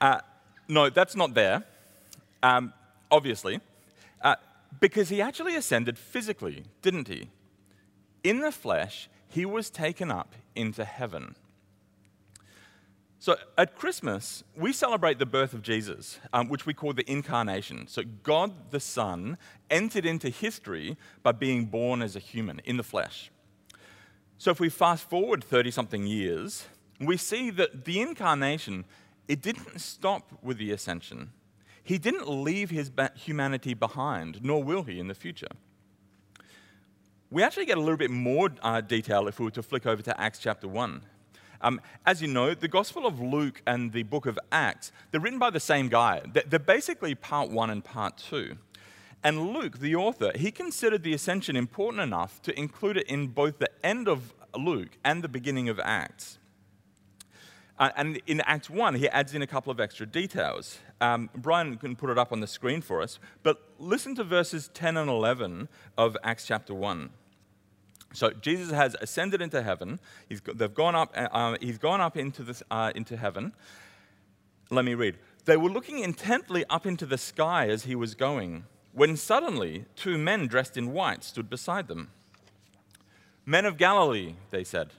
Uh, 0.00 0.18
no, 0.66 0.90
that's 0.90 1.14
not 1.14 1.34
there, 1.34 1.62
um, 2.42 2.72
obviously, 3.08 3.60
uh, 4.22 4.34
because 4.80 5.08
he 5.08 5.22
actually 5.22 5.54
ascended 5.54 5.96
physically, 5.96 6.64
didn't 6.82 7.06
he? 7.06 7.28
In 8.24 8.40
the 8.40 8.50
flesh, 8.50 9.08
he 9.28 9.46
was 9.46 9.70
taken 9.70 10.10
up 10.10 10.34
into 10.56 10.84
heaven. 10.84 11.36
So 13.24 13.36
at 13.56 13.74
Christmas, 13.74 14.44
we 14.54 14.70
celebrate 14.74 15.18
the 15.18 15.24
birth 15.24 15.54
of 15.54 15.62
Jesus, 15.62 16.18
um, 16.34 16.50
which 16.50 16.66
we 16.66 16.74
call 16.74 16.92
the 16.92 17.10
incarnation. 17.10 17.86
So 17.88 18.02
God 18.22 18.70
the 18.70 18.80
Son 18.80 19.38
entered 19.70 20.04
into 20.04 20.28
history 20.28 20.98
by 21.22 21.32
being 21.32 21.64
born 21.64 22.02
as 22.02 22.16
a 22.16 22.18
human 22.18 22.60
in 22.66 22.76
the 22.76 22.82
flesh. 22.82 23.30
So 24.36 24.50
if 24.50 24.60
we 24.60 24.68
fast 24.68 25.08
forward 25.08 25.42
30 25.42 25.70
something 25.70 26.06
years, 26.06 26.66
we 27.00 27.16
see 27.16 27.48
that 27.52 27.86
the 27.86 28.02
incarnation, 28.02 28.84
it 29.26 29.40
didn't 29.40 29.80
stop 29.80 30.30
with 30.42 30.58
the 30.58 30.70
ascension. 30.72 31.30
He 31.82 31.96
didn't 31.96 32.28
leave 32.28 32.68
his 32.68 32.90
humanity 33.14 33.72
behind, 33.72 34.44
nor 34.44 34.62
will 34.62 34.82
he 34.82 35.00
in 35.00 35.08
the 35.08 35.14
future. 35.14 35.48
We 37.30 37.42
actually 37.42 37.64
get 37.64 37.78
a 37.78 37.80
little 37.80 37.96
bit 37.96 38.10
more 38.10 38.50
uh, 38.60 38.82
detail 38.82 39.28
if 39.28 39.38
we 39.38 39.46
were 39.46 39.50
to 39.52 39.62
flick 39.62 39.86
over 39.86 40.02
to 40.02 40.20
Acts 40.20 40.40
chapter 40.40 40.68
1. 40.68 41.00
Um, 41.64 41.80
as 42.04 42.20
you 42.20 42.28
know, 42.28 42.52
the 42.52 42.68
Gospel 42.68 43.06
of 43.06 43.20
Luke 43.20 43.62
and 43.66 43.90
the 43.92 44.02
book 44.02 44.26
of 44.26 44.38
Acts, 44.52 44.92
they're 45.10 45.20
written 45.20 45.38
by 45.38 45.48
the 45.48 45.58
same 45.58 45.88
guy. 45.88 46.20
They're 46.46 46.58
basically 46.58 47.14
part 47.14 47.50
one 47.50 47.70
and 47.70 47.82
part 47.82 48.18
two. 48.18 48.58
And 49.24 49.54
Luke, 49.54 49.78
the 49.78 49.96
author, 49.96 50.30
he 50.34 50.50
considered 50.50 51.02
the 51.02 51.14
ascension 51.14 51.56
important 51.56 52.02
enough 52.02 52.42
to 52.42 52.56
include 52.58 52.98
it 52.98 53.06
in 53.06 53.28
both 53.28 53.58
the 53.58 53.70
end 53.82 54.08
of 54.08 54.34
Luke 54.54 54.98
and 55.02 55.24
the 55.24 55.28
beginning 55.28 55.70
of 55.70 55.80
Acts. 55.80 56.38
Uh, 57.78 57.90
and 57.96 58.20
in 58.26 58.42
Acts 58.42 58.68
1, 58.68 58.96
he 58.96 59.08
adds 59.08 59.34
in 59.34 59.40
a 59.40 59.46
couple 59.46 59.72
of 59.72 59.80
extra 59.80 60.06
details. 60.06 60.78
Um, 61.00 61.30
Brian 61.34 61.78
can 61.78 61.96
put 61.96 62.10
it 62.10 62.18
up 62.18 62.30
on 62.30 62.40
the 62.40 62.46
screen 62.46 62.82
for 62.82 63.00
us, 63.00 63.18
but 63.42 63.62
listen 63.78 64.14
to 64.16 64.22
verses 64.22 64.70
10 64.74 64.98
and 64.98 65.08
11 65.08 65.68
of 65.96 66.16
Acts 66.22 66.46
chapter 66.46 66.74
1. 66.74 67.08
So 68.14 68.30
Jesus 68.30 68.70
has 68.70 68.96
ascended 69.00 69.42
into 69.42 69.62
heaven. 69.62 69.98
He's, 70.28 70.40
they've 70.54 70.72
gone 70.72 70.94
up, 70.94 71.12
uh, 71.16 71.28
uh, 71.32 71.56
he's 71.60 71.78
gone 71.78 72.00
up 72.00 72.16
into, 72.16 72.42
this, 72.42 72.62
uh, 72.70 72.92
into 72.94 73.16
heaven. 73.16 73.52
Let 74.70 74.84
me 74.84 74.94
read. 74.94 75.18
They 75.44 75.56
were 75.56 75.68
looking 75.68 75.98
intently 75.98 76.64
up 76.70 76.86
into 76.86 77.04
the 77.04 77.18
sky 77.18 77.68
as 77.68 77.84
he 77.84 77.94
was 77.94 78.14
going, 78.14 78.64
when 78.92 79.16
suddenly 79.16 79.84
two 79.96 80.16
men 80.16 80.46
dressed 80.46 80.76
in 80.76 80.92
white 80.92 81.24
stood 81.24 81.50
beside 81.50 81.88
them. 81.88 82.10
Men 83.44 83.66
of 83.66 83.76
Galilee, 83.76 84.36
they 84.50 84.64
said, 84.64 84.90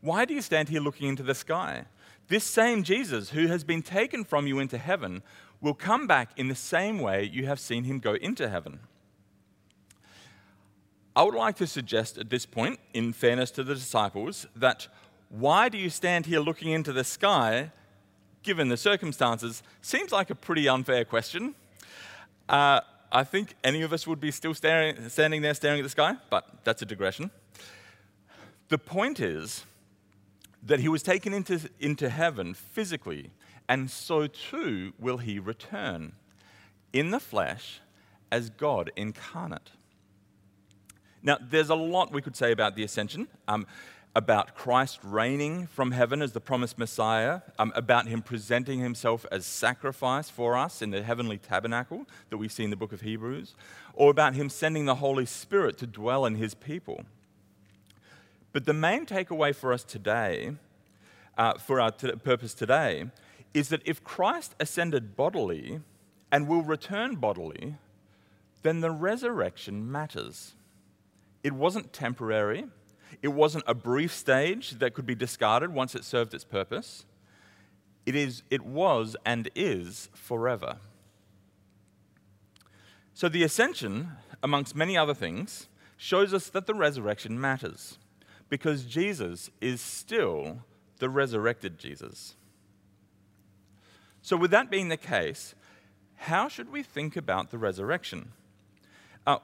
why 0.00 0.24
do 0.24 0.32
you 0.32 0.40
stand 0.40 0.68
here 0.68 0.80
looking 0.80 1.08
into 1.08 1.22
the 1.22 1.34
sky? 1.34 1.84
This 2.28 2.44
same 2.44 2.82
Jesus 2.82 3.30
who 3.30 3.48
has 3.48 3.64
been 3.64 3.82
taken 3.82 4.24
from 4.24 4.46
you 4.46 4.58
into 4.58 4.78
heaven 4.78 5.22
will 5.60 5.74
come 5.74 6.06
back 6.06 6.30
in 6.36 6.48
the 6.48 6.54
same 6.54 6.98
way 6.98 7.22
you 7.24 7.46
have 7.46 7.60
seen 7.60 7.84
him 7.84 7.98
go 7.98 8.14
into 8.14 8.48
heaven. 8.48 8.80
I 11.14 11.22
would 11.24 11.34
like 11.34 11.56
to 11.56 11.66
suggest 11.66 12.16
at 12.16 12.30
this 12.30 12.46
point, 12.46 12.80
in 12.94 13.12
fairness 13.12 13.50
to 13.52 13.64
the 13.64 13.74
disciples, 13.74 14.46
that 14.56 14.88
why 15.28 15.68
do 15.68 15.76
you 15.76 15.90
stand 15.90 16.26
here 16.26 16.40
looking 16.40 16.72
into 16.72 16.92
the 16.92 17.04
sky, 17.04 17.70
given 18.42 18.68
the 18.68 18.76
circumstances, 18.76 19.62
seems 19.82 20.10
like 20.10 20.30
a 20.30 20.34
pretty 20.34 20.68
unfair 20.68 21.04
question. 21.04 21.54
Uh, 22.48 22.80
I 23.10 23.24
think 23.24 23.56
any 23.62 23.82
of 23.82 23.92
us 23.92 24.06
would 24.06 24.20
be 24.20 24.30
still 24.30 24.54
staring, 24.54 25.08
standing 25.10 25.42
there 25.42 25.52
staring 25.52 25.80
at 25.80 25.82
the 25.82 25.90
sky, 25.90 26.16
but 26.30 26.64
that's 26.64 26.80
a 26.80 26.86
digression. 26.86 27.30
The 28.68 28.78
point 28.78 29.20
is 29.20 29.66
that 30.62 30.80
he 30.80 30.88
was 30.88 31.02
taken 31.02 31.34
into, 31.34 31.68
into 31.78 32.08
heaven 32.08 32.54
physically, 32.54 33.32
and 33.68 33.90
so 33.90 34.26
too 34.26 34.94
will 34.98 35.18
he 35.18 35.38
return 35.38 36.12
in 36.92 37.10
the 37.10 37.20
flesh 37.20 37.80
as 38.30 38.48
God 38.48 38.90
incarnate. 38.96 39.72
Now, 41.22 41.38
there's 41.40 41.70
a 41.70 41.74
lot 41.74 42.12
we 42.12 42.22
could 42.22 42.36
say 42.36 42.52
about 42.52 42.76
the 42.76 42.82
ascension. 42.82 43.28
Um, 43.46 43.66
about 44.14 44.54
Christ 44.54 44.98
reigning 45.02 45.66
from 45.66 45.92
heaven 45.92 46.20
as 46.20 46.32
the 46.32 46.40
promised 46.40 46.76
Messiah, 46.76 47.40
um, 47.58 47.72
about 47.74 48.08
him 48.08 48.20
presenting 48.20 48.80
himself 48.80 49.24
as 49.32 49.46
sacrifice 49.46 50.28
for 50.28 50.56
us 50.56 50.82
in 50.82 50.90
the 50.90 51.02
heavenly 51.02 51.38
tabernacle 51.38 52.06
that 52.28 52.36
we 52.36 52.48
see 52.48 52.64
in 52.64 52.70
the 52.70 52.76
book 52.76 52.92
of 52.92 53.00
Hebrews, 53.00 53.54
or 53.94 54.10
about 54.10 54.34
him 54.34 54.50
sending 54.50 54.84
the 54.84 54.96
Holy 54.96 55.24
Spirit 55.24 55.78
to 55.78 55.86
dwell 55.86 56.26
in 56.26 56.34
his 56.34 56.52
people. 56.52 57.04
But 58.52 58.66
the 58.66 58.74
main 58.74 59.06
takeaway 59.06 59.54
for 59.54 59.72
us 59.72 59.82
today, 59.82 60.52
uh, 61.38 61.54
for 61.54 61.80
our 61.80 61.90
t- 61.90 62.12
purpose 62.12 62.52
today, 62.52 63.06
is 63.54 63.70
that 63.70 63.80
if 63.86 64.04
Christ 64.04 64.54
ascended 64.60 65.16
bodily 65.16 65.80
and 66.30 66.48
will 66.48 66.62
return 66.62 67.16
bodily, 67.16 67.76
then 68.62 68.80
the 68.80 68.90
resurrection 68.90 69.90
matters. 69.90 70.52
It 71.42 71.52
wasn't 71.52 71.92
temporary, 71.92 72.66
it 73.20 73.28
wasn't 73.28 73.64
a 73.66 73.74
brief 73.74 74.12
stage 74.12 74.72
that 74.72 74.94
could 74.94 75.06
be 75.06 75.14
discarded 75.14 75.72
once 75.72 75.94
it 75.94 76.04
served 76.04 76.34
its 76.34 76.44
purpose. 76.44 77.04
It, 78.04 78.16
is, 78.16 78.42
it 78.50 78.62
was 78.62 79.16
and 79.24 79.48
is 79.54 80.08
forever. 80.12 80.78
So 83.14 83.28
the 83.28 83.44
ascension, 83.44 84.12
amongst 84.42 84.74
many 84.74 84.96
other 84.96 85.14
things, 85.14 85.68
shows 85.96 86.34
us 86.34 86.48
that 86.48 86.66
the 86.66 86.74
resurrection 86.74 87.40
matters 87.40 87.98
because 88.48 88.84
Jesus 88.84 89.50
is 89.60 89.80
still 89.80 90.64
the 90.98 91.08
resurrected 91.08 91.78
Jesus. 91.78 92.34
So, 94.20 94.36
with 94.36 94.50
that 94.52 94.70
being 94.70 94.88
the 94.88 94.96
case, 94.96 95.54
how 96.16 96.48
should 96.48 96.70
we 96.70 96.82
think 96.82 97.16
about 97.16 97.50
the 97.50 97.58
resurrection? 97.58 98.32
Uh, 99.26 99.38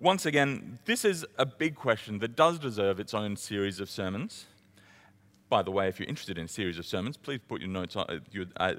once 0.00 0.26
again, 0.26 0.78
this 0.84 1.04
is 1.04 1.26
a 1.38 1.46
big 1.46 1.74
question 1.74 2.20
that 2.20 2.36
does 2.36 2.58
deserve 2.58 3.00
its 3.00 3.14
own 3.14 3.36
series 3.36 3.80
of 3.80 3.90
sermons. 3.90 4.46
By 5.48 5.62
the 5.62 5.70
way, 5.70 5.88
if 5.88 5.98
you're 5.98 6.08
interested 6.08 6.38
in 6.38 6.44
a 6.44 6.48
series 6.48 6.78
of 6.78 6.86
sermons, 6.86 7.16
please 7.16 7.40
put 7.48 7.60
your 7.60 7.70
notes 7.70 7.96
on, 7.96 8.06
uh, 8.08 8.18
you, 8.30 8.46
uh, 8.58 8.74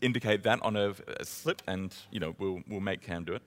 indicate 0.00 0.42
that 0.42 0.60
on 0.62 0.74
a, 0.74 0.94
a, 1.20 1.24
slip, 1.24 1.62
and 1.68 1.94
you 2.10 2.18
know 2.18 2.34
we'll, 2.38 2.60
we'll 2.68 2.80
make 2.80 3.02
Cam 3.02 3.24
do 3.24 3.34
it. 3.34 3.42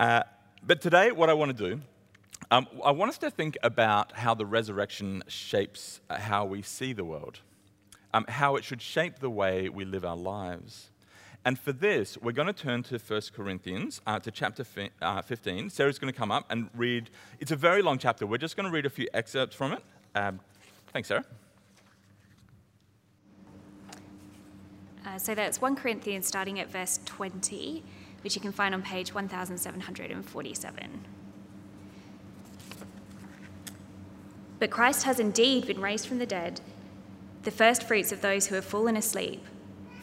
Uh, 0.00 0.22
but 0.66 0.80
today, 0.80 1.12
what 1.12 1.30
I 1.30 1.34
want 1.34 1.56
to 1.56 1.70
do, 1.70 1.80
um, 2.50 2.66
I 2.84 2.90
want 2.90 3.10
us 3.10 3.18
to 3.18 3.30
think 3.30 3.56
about 3.62 4.12
how 4.12 4.34
the 4.34 4.44
resurrection 4.44 5.22
shapes 5.28 6.00
uh, 6.10 6.18
how 6.18 6.44
we 6.44 6.62
see 6.62 6.92
the 6.92 7.04
world, 7.04 7.40
um, 8.12 8.24
how 8.28 8.56
it 8.56 8.64
should 8.64 8.82
shape 8.82 9.20
the 9.20 9.30
way 9.30 9.68
we 9.68 9.84
live 9.84 10.04
our 10.04 10.16
lives. 10.16 10.90
And 11.44 11.58
for 11.58 11.72
this, 11.72 12.16
we're 12.18 12.32
going 12.32 12.46
to 12.46 12.54
turn 12.54 12.82
to 12.84 12.98
1 12.98 13.20
Corinthians, 13.34 14.00
uh, 14.06 14.18
to 14.18 14.30
chapter 14.30 14.64
fi- 14.64 14.90
uh, 15.02 15.20
15. 15.20 15.68
Sarah's 15.68 15.98
going 15.98 16.12
to 16.12 16.18
come 16.18 16.30
up 16.30 16.46
and 16.50 16.70
read. 16.74 17.10
It's 17.38 17.52
a 17.52 17.56
very 17.56 17.82
long 17.82 17.98
chapter. 17.98 18.26
We're 18.26 18.38
just 18.38 18.56
going 18.56 18.66
to 18.66 18.72
read 18.72 18.86
a 18.86 18.90
few 18.90 19.08
excerpts 19.12 19.54
from 19.54 19.72
it. 19.72 19.82
Um, 20.14 20.40
thanks, 20.92 21.08
Sarah. 21.08 21.24
Uh, 25.06 25.18
so 25.18 25.34
that's 25.34 25.60
1 25.60 25.76
Corinthians 25.76 26.26
starting 26.26 26.58
at 26.60 26.70
verse 26.70 26.98
20, 27.04 27.82
which 28.22 28.34
you 28.34 28.40
can 28.40 28.52
find 28.52 28.74
on 28.74 28.80
page 28.80 29.12
1747. 29.12 31.04
But 34.58 34.70
Christ 34.70 35.02
has 35.02 35.20
indeed 35.20 35.66
been 35.66 35.82
raised 35.82 36.06
from 36.06 36.18
the 36.18 36.24
dead, 36.24 36.62
the 37.42 37.50
first 37.50 37.82
fruits 37.82 38.12
of 38.12 38.22
those 38.22 38.46
who 38.46 38.54
have 38.54 38.64
fallen 38.64 38.96
asleep. 38.96 39.44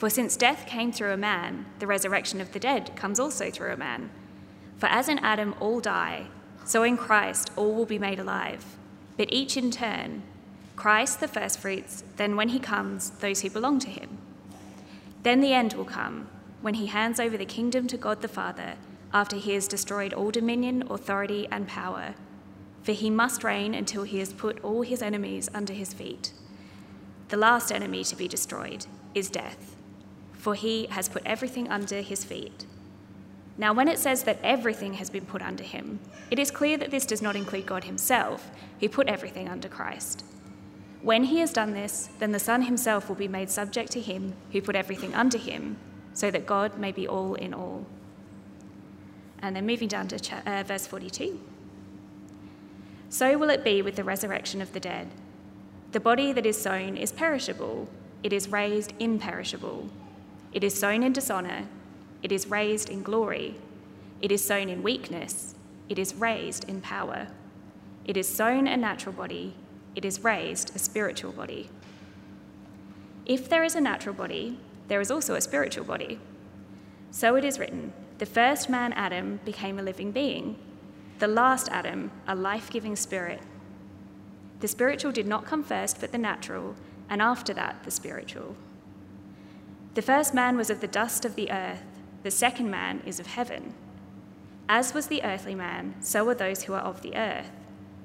For 0.01 0.09
since 0.09 0.35
death 0.35 0.65
came 0.65 0.91
through 0.91 1.11
a 1.11 1.15
man, 1.15 1.67
the 1.77 1.85
resurrection 1.85 2.41
of 2.41 2.53
the 2.53 2.59
dead 2.59 2.95
comes 2.95 3.19
also 3.19 3.51
through 3.51 3.71
a 3.71 3.77
man. 3.77 4.09
For 4.79 4.87
as 4.87 5.07
in 5.07 5.19
Adam 5.19 5.53
all 5.59 5.79
die, 5.79 6.25
so 6.65 6.81
in 6.81 6.97
Christ 6.97 7.51
all 7.55 7.75
will 7.75 7.85
be 7.85 7.99
made 7.99 8.17
alive, 8.17 8.65
but 9.15 9.31
each 9.31 9.57
in 9.57 9.69
turn. 9.69 10.23
Christ 10.75 11.19
the 11.19 11.27
firstfruits, 11.27 12.03
then 12.17 12.35
when 12.35 12.49
he 12.49 12.57
comes, 12.57 13.11
those 13.11 13.41
who 13.41 13.51
belong 13.51 13.77
to 13.77 13.91
him. 13.91 14.17
Then 15.21 15.39
the 15.39 15.53
end 15.53 15.73
will 15.73 15.85
come, 15.85 16.29
when 16.61 16.73
he 16.73 16.87
hands 16.87 17.19
over 17.19 17.37
the 17.37 17.45
kingdom 17.45 17.85
to 17.85 17.95
God 17.95 18.23
the 18.23 18.27
Father, 18.27 18.77
after 19.13 19.35
he 19.35 19.53
has 19.53 19.67
destroyed 19.67 20.13
all 20.13 20.31
dominion, 20.31 20.83
authority, 20.89 21.47
and 21.51 21.67
power. 21.67 22.15
For 22.81 22.93
he 22.93 23.11
must 23.11 23.43
reign 23.43 23.75
until 23.75 24.01
he 24.01 24.17
has 24.17 24.33
put 24.33 24.63
all 24.63 24.81
his 24.81 25.03
enemies 25.03 25.47
under 25.53 25.73
his 25.73 25.93
feet. 25.93 26.33
The 27.27 27.37
last 27.37 27.71
enemy 27.71 28.03
to 28.05 28.15
be 28.15 28.27
destroyed 28.27 28.87
is 29.13 29.29
death 29.29 29.77
for 30.41 30.55
he 30.55 30.87
has 30.87 31.07
put 31.07 31.21
everything 31.23 31.69
under 31.69 32.01
his 32.01 32.25
feet. 32.25 32.65
Now, 33.59 33.73
when 33.73 33.87
it 33.87 33.99
says 33.99 34.23
that 34.23 34.39
everything 34.43 34.95
has 34.95 35.07
been 35.07 35.27
put 35.27 35.43
under 35.43 35.63
him, 35.63 35.99
it 36.31 36.39
is 36.39 36.49
clear 36.49 36.77
that 36.77 36.89
this 36.89 37.05
does 37.05 37.21
not 37.21 37.35
include 37.35 37.67
God 37.67 37.83
himself, 37.83 38.49
who 38.79 38.89
put 38.89 39.07
everything 39.07 39.47
under 39.47 39.69
Christ. 39.69 40.25
When 41.03 41.25
he 41.25 41.37
has 41.41 41.53
done 41.53 41.73
this, 41.73 42.09
then 42.17 42.31
the 42.31 42.39
Son 42.39 42.63
himself 42.63 43.07
will 43.07 43.15
be 43.15 43.27
made 43.27 43.51
subject 43.51 43.91
to 43.91 44.01
him 44.01 44.33
who 44.51 44.63
put 44.63 44.75
everything 44.75 45.13
under 45.13 45.37
him, 45.37 45.77
so 46.15 46.31
that 46.31 46.47
God 46.47 46.79
may 46.79 46.91
be 46.91 47.07
all 47.07 47.35
in 47.35 47.53
all. 47.53 47.85
And 49.43 49.55
then 49.55 49.67
moving 49.67 49.89
down 49.89 50.07
to 50.07 50.19
cha- 50.19 50.41
uh, 50.47 50.63
verse 50.63 50.87
42. 50.87 51.39
So 53.09 53.37
will 53.37 53.51
it 53.51 53.63
be 53.63 53.83
with 53.83 53.95
the 53.95 54.03
resurrection 54.03 54.59
of 54.59 54.73
the 54.73 54.79
dead. 54.79 55.07
The 55.91 55.99
body 55.99 56.33
that 56.33 56.47
is 56.47 56.59
sown 56.59 56.97
is 56.97 57.11
perishable, 57.11 57.89
it 58.23 58.33
is 58.33 58.49
raised 58.49 58.93
imperishable. 58.97 59.91
It 60.51 60.63
is 60.63 60.77
sown 60.77 61.03
in 61.03 61.13
dishonor, 61.13 61.67
it 62.23 62.31
is 62.31 62.47
raised 62.47 62.89
in 62.89 63.03
glory. 63.03 63.55
It 64.21 64.31
is 64.31 64.43
sown 64.43 64.69
in 64.69 64.83
weakness, 64.83 65.55
it 65.89 65.97
is 65.97 66.13
raised 66.13 66.69
in 66.69 66.81
power. 66.81 67.27
It 68.05 68.17
is 68.17 68.27
sown 68.27 68.67
a 68.67 68.77
natural 68.77 69.13
body, 69.13 69.55
it 69.95 70.05
is 70.05 70.23
raised 70.23 70.75
a 70.75 70.79
spiritual 70.79 71.31
body. 71.31 71.69
If 73.25 73.49
there 73.49 73.63
is 73.63 73.75
a 73.75 73.81
natural 73.81 74.15
body, 74.15 74.59
there 74.87 75.01
is 75.01 75.09
also 75.09 75.35
a 75.35 75.41
spiritual 75.41 75.85
body. 75.85 76.19
So 77.11 77.35
it 77.35 77.45
is 77.45 77.59
written 77.59 77.93
the 78.17 78.25
first 78.27 78.69
man, 78.69 78.93
Adam, 78.93 79.39
became 79.45 79.79
a 79.79 79.81
living 79.81 80.11
being, 80.11 80.55
the 81.17 81.27
last 81.27 81.69
Adam, 81.69 82.11
a 82.27 82.35
life 82.35 82.69
giving 82.69 82.95
spirit. 82.95 83.41
The 84.59 84.67
spiritual 84.67 85.11
did 85.11 85.25
not 85.25 85.47
come 85.47 85.63
first, 85.63 85.99
but 85.99 86.11
the 86.11 86.19
natural, 86.19 86.75
and 87.09 87.19
after 87.19 87.51
that, 87.55 87.83
the 87.83 87.89
spiritual. 87.89 88.55
The 89.93 90.01
first 90.01 90.33
man 90.33 90.55
was 90.55 90.69
of 90.69 90.79
the 90.79 90.87
dust 90.87 91.25
of 91.25 91.35
the 91.35 91.51
earth, 91.51 91.83
the 92.23 92.31
second 92.31 92.69
man 92.69 93.01
is 93.05 93.19
of 93.19 93.27
heaven. 93.27 93.73
As 94.69 94.93
was 94.93 95.07
the 95.07 95.23
earthly 95.23 95.55
man, 95.55 95.95
so 95.99 96.27
are 96.29 96.35
those 96.35 96.63
who 96.63 96.73
are 96.73 96.81
of 96.81 97.01
the 97.01 97.15
earth. 97.15 97.51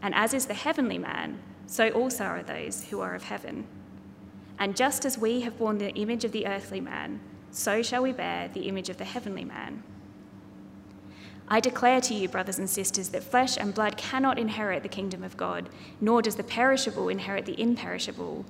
And 0.02 0.14
as 0.14 0.34
is 0.34 0.46
the 0.46 0.54
heavenly 0.54 0.98
man, 0.98 1.40
so 1.66 1.90
also 1.90 2.24
are 2.24 2.42
those 2.42 2.86
who 2.86 3.00
are 3.00 3.14
of 3.14 3.24
heaven. 3.24 3.66
And 4.58 4.74
just 4.74 5.04
as 5.04 5.18
we 5.18 5.42
have 5.42 5.58
borne 5.58 5.78
the 5.78 5.94
image 5.94 6.24
of 6.24 6.32
the 6.32 6.46
earthly 6.46 6.80
man, 6.80 7.20
so 7.50 7.82
shall 7.82 8.02
we 8.02 8.12
bear 8.12 8.48
the 8.48 8.68
image 8.68 8.88
of 8.88 8.96
the 8.96 9.04
heavenly 9.04 9.44
man. 9.44 9.82
I 11.48 11.60
declare 11.60 12.00
to 12.00 12.14
you, 12.14 12.28
brothers 12.28 12.58
and 12.58 12.68
sisters, 12.68 13.10
that 13.10 13.22
flesh 13.22 13.56
and 13.56 13.72
blood 13.72 13.96
cannot 13.96 14.38
inherit 14.38 14.82
the 14.82 14.88
kingdom 14.88 15.22
of 15.22 15.36
God, 15.36 15.70
nor 16.00 16.20
does 16.20 16.34
the 16.34 16.42
perishable 16.42 17.08
inherit 17.08 17.46
the 17.46 17.60
imperishable. 17.60 18.44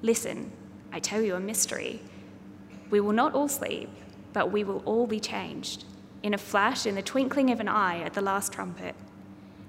Listen, 0.00 0.50
I 0.92 1.00
tell 1.00 1.20
you 1.20 1.34
a 1.34 1.40
mystery. 1.40 2.00
We 2.90 3.00
will 3.00 3.12
not 3.12 3.34
all 3.34 3.48
sleep, 3.48 3.88
but 4.32 4.52
we 4.52 4.64
will 4.64 4.82
all 4.84 5.06
be 5.06 5.20
changed. 5.20 5.84
In 6.22 6.34
a 6.34 6.38
flash, 6.38 6.86
in 6.86 6.94
the 6.94 7.02
twinkling 7.02 7.50
of 7.50 7.60
an 7.60 7.68
eye, 7.68 8.00
at 8.02 8.14
the 8.14 8.20
last 8.20 8.52
trumpet. 8.52 8.94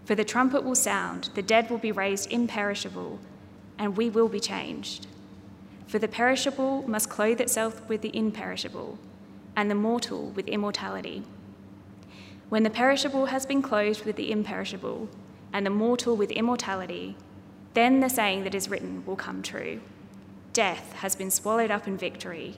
For 0.05 0.15
the 0.15 0.23
trumpet 0.23 0.63
will 0.63 0.75
sound, 0.75 1.29
the 1.35 1.41
dead 1.41 1.69
will 1.69 1.77
be 1.77 1.91
raised 1.91 2.31
imperishable, 2.31 3.19
and 3.77 3.97
we 3.97 4.09
will 4.09 4.29
be 4.29 4.39
changed. 4.39 5.07
For 5.87 5.99
the 5.99 6.07
perishable 6.07 6.87
must 6.87 7.09
clothe 7.09 7.41
itself 7.41 7.87
with 7.87 8.01
the 8.01 8.15
imperishable, 8.15 8.97
and 9.55 9.69
the 9.69 9.75
mortal 9.75 10.29
with 10.29 10.47
immortality. 10.47 11.23
When 12.49 12.63
the 12.63 12.69
perishable 12.69 13.27
has 13.27 13.45
been 13.45 13.61
clothed 13.61 14.05
with 14.05 14.15
the 14.15 14.31
imperishable, 14.31 15.09
and 15.51 15.65
the 15.65 15.69
mortal 15.69 16.15
with 16.15 16.31
immortality, 16.31 17.17
then 17.73 17.99
the 17.99 18.09
saying 18.09 18.43
that 18.43 18.55
is 18.55 18.69
written 18.69 19.05
will 19.05 19.15
come 19.15 19.41
true 19.41 19.81
Death 20.53 20.93
has 20.93 21.15
been 21.15 21.29
swallowed 21.29 21.69
up 21.69 21.87
in 21.87 21.97
victory. 21.97 22.57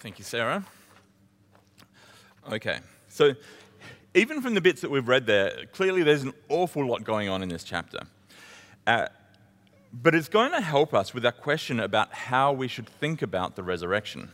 Thank 0.00 0.18
you, 0.18 0.24
Sarah. 0.24 0.64
Okay, 2.50 2.78
so 3.10 3.34
even 4.14 4.40
from 4.40 4.54
the 4.54 4.62
bits 4.62 4.80
that 4.80 4.90
we've 4.90 5.06
read 5.06 5.26
there, 5.26 5.66
clearly 5.72 6.02
there's 6.02 6.22
an 6.22 6.32
awful 6.48 6.86
lot 6.86 7.04
going 7.04 7.28
on 7.28 7.42
in 7.42 7.50
this 7.50 7.64
chapter. 7.64 8.00
Uh, 8.86 9.08
but 9.92 10.14
it's 10.14 10.30
going 10.30 10.52
to 10.52 10.62
help 10.62 10.94
us 10.94 11.12
with 11.12 11.26
our 11.26 11.32
question 11.32 11.80
about 11.80 12.14
how 12.14 12.50
we 12.50 12.66
should 12.66 12.88
think 12.88 13.20
about 13.20 13.56
the 13.56 13.62
resurrection. 13.62 14.30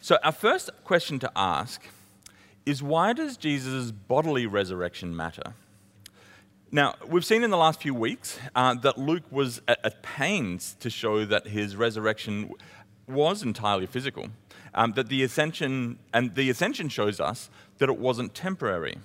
So, 0.00 0.18
our 0.24 0.32
first 0.32 0.70
question 0.82 1.20
to 1.20 1.30
ask 1.36 1.86
is 2.66 2.82
why 2.82 3.12
does 3.12 3.36
Jesus' 3.36 3.92
bodily 3.92 4.46
resurrection 4.46 5.14
matter? 5.14 5.54
Now, 6.70 6.96
we've 7.06 7.24
seen 7.24 7.44
in 7.44 7.50
the 7.50 7.56
last 7.56 7.80
few 7.80 7.94
weeks 7.94 8.38
uh, 8.54 8.74
that 8.74 8.98
Luke 8.98 9.22
was 9.30 9.62
at, 9.68 9.78
at, 9.84 10.02
pains 10.02 10.76
to 10.80 10.90
show 10.90 11.24
that 11.24 11.46
his 11.46 11.76
resurrection 11.76 12.52
was 13.08 13.42
entirely 13.42 13.86
physical, 13.86 14.28
um, 14.74 14.92
that 14.92 15.08
the 15.08 15.22
ascension, 15.22 15.98
and 16.12 16.34
the 16.34 16.50
ascension 16.50 16.88
shows 16.88 17.20
us 17.20 17.50
that 17.78 17.88
it 17.88 17.98
wasn't 17.98 18.34
temporary. 18.34 18.98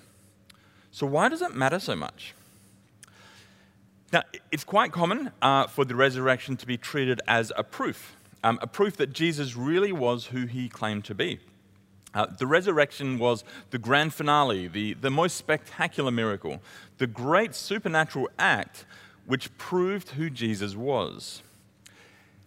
So, 0.91 1.07
why 1.07 1.29
does 1.29 1.41
it 1.41 1.55
matter 1.55 1.79
so 1.79 1.95
much? 1.95 2.33
Now, 4.12 4.22
it's 4.51 4.63
quite 4.63 4.91
common 4.91 5.31
uh, 5.41 5.65
for 5.67 5.86
the 5.86 5.95
resurrection 5.95 6.55
to 6.57 6.67
be 6.67 6.77
treated 6.77 7.19
as 7.27 7.51
a 7.57 7.63
proof, 7.63 8.15
um, 8.43 8.60
a 8.62 8.67
proof 8.67 8.95
that 8.98 9.12
Jesus 9.12 9.55
really 9.55 9.91
was 9.91 10.27
who 10.27 10.45
he 10.45 10.69
claimed 10.69 11.05
to 11.05 11.15
be. 11.15 11.39
Uh, 12.13 12.27
the 12.27 12.45
resurrection 12.45 13.17
was 13.17 13.43
the 13.72 13.79
grand 13.79 14.13
finale, 14.13 14.67
the, 14.67 14.93
the 14.93 15.10
most 15.10 15.36
spectacular 15.36 16.12
miracle, 16.12 16.62
the 17.00 17.07
great 17.07 17.55
supernatural 17.55 18.29
act 18.38 18.86
which 19.25 19.55
proved 19.57 20.10
who 20.10 20.29
Jesus 20.29 20.75
was. 20.75 21.41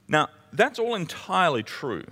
Now, 0.08 0.28
that's 0.52 0.78
all 0.78 0.94
entirely 0.94 1.62
true. 1.62 2.04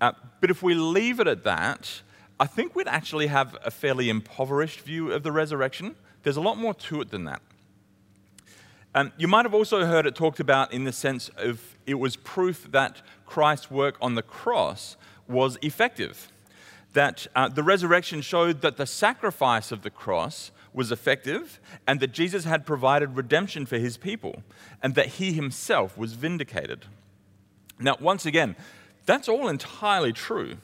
Uh, 0.00 0.12
but 0.40 0.50
if 0.50 0.62
we 0.62 0.74
leave 0.74 1.20
it 1.20 1.26
at 1.26 1.44
that, 1.44 2.02
I 2.40 2.46
think 2.46 2.74
we'd 2.74 2.88
actually 2.88 3.28
have 3.28 3.56
a 3.64 3.70
fairly 3.70 4.08
impoverished 4.08 4.80
view 4.80 5.12
of 5.12 5.22
the 5.22 5.32
resurrection. 5.32 5.94
There's 6.22 6.36
a 6.36 6.40
lot 6.40 6.58
more 6.58 6.74
to 6.74 7.00
it 7.00 7.10
than 7.10 7.24
that. 7.24 7.42
Um, 8.94 9.12
you 9.16 9.28
might 9.28 9.44
have 9.44 9.54
also 9.54 9.86
heard 9.86 10.06
it 10.06 10.14
talked 10.14 10.40
about 10.40 10.72
in 10.72 10.84
the 10.84 10.92
sense 10.92 11.30
of 11.36 11.78
it 11.86 11.94
was 11.94 12.16
proof 12.16 12.70
that 12.72 13.00
Christ's 13.26 13.70
work 13.70 13.96
on 14.00 14.16
the 14.16 14.22
cross 14.22 14.96
was 15.26 15.56
effective 15.62 16.32
that 16.92 17.26
uh, 17.34 17.48
the 17.48 17.62
resurrection 17.62 18.20
showed 18.20 18.60
that 18.60 18.76
the 18.76 18.86
sacrifice 18.86 19.72
of 19.72 19.82
the 19.82 19.90
cross 19.90 20.50
was 20.72 20.92
effective 20.92 21.60
and 21.86 22.00
that 22.00 22.12
Jesus 22.12 22.44
had 22.44 22.66
provided 22.66 23.16
redemption 23.16 23.66
for 23.66 23.78
his 23.78 23.96
people 23.96 24.42
and 24.82 24.94
that 24.94 25.06
he 25.06 25.32
himself 25.32 25.96
was 25.96 26.14
vindicated. 26.14 26.86
Now, 27.78 27.96
once 28.00 28.26
again, 28.26 28.56
that's 29.06 29.28
all 29.28 29.48
entirely 29.48 30.12
true. 30.12 30.58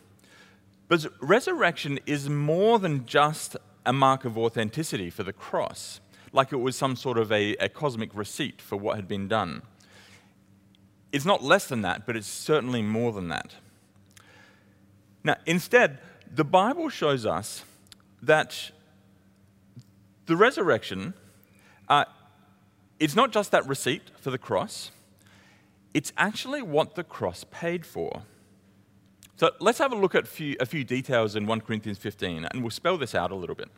But 0.88 1.06
resurrection 1.20 1.98
is 2.06 2.30
more 2.30 2.78
than 2.78 3.04
just 3.06 3.56
a 3.84 3.92
mark 3.92 4.24
of 4.24 4.38
authenticity 4.38 5.10
for 5.10 5.22
the 5.22 5.32
cross, 5.32 6.00
like 6.32 6.52
it 6.52 6.56
was 6.56 6.76
some 6.76 6.96
sort 6.96 7.18
of 7.18 7.30
a, 7.32 7.54
a 7.56 7.68
cosmic 7.68 8.10
receipt 8.14 8.60
for 8.60 8.76
what 8.76 8.96
had 8.96 9.08
been 9.08 9.28
done. 9.28 9.62
It's 11.12 11.24
not 11.24 11.42
less 11.42 11.66
than 11.66 11.82
that, 11.82 12.06
but 12.06 12.16
it's 12.16 12.26
certainly 12.26 12.82
more 12.82 13.12
than 13.12 13.28
that. 13.28 13.54
Now, 15.24 15.36
instead, 15.46 15.98
the 16.30 16.44
Bible 16.44 16.88
shows 16.88 17.26
us 17.26 17.64
that 18.22 18.70
the 20.26 20.36
resurrection, 20.36 21.14
uh, 21.88 22.04
it's 23.00 23.16
not 23.16 23.32
just 23.32 23.50
that 23.50 23.66
receipt 23.66 24.02
for 24.20 24.30
the 24.30 24.38
cross, 24.38 24.90
it's 25.94 26.12
actually 26.16 26.62
what 26.62 26.94
the 26.94 27.04
cross 27.04 27.44
paid 27.50 27.84
for. 27.84 28.22
So 29.36 29.52
let's 29.60 29.78
have 29.78 29.92
a 29.92 29.96
look 29.96 30.14
at 30.14 30.26
few, 30.26 30.56
a 30.58 30.66
few 30.66 30.82
details 30.82 31.36
in 31.36 31.46
1 31.46 31.60
Corinthians 31.60 31.98
15, 31.98 32.44
and 32.44 32.62
we'll 32.62 32.70
spell 32.70 32.98
this 32.98 33.14
out 33.14 33.30
a 33.30 33.36
little 33.36 33.54
bit. 33.54 33.68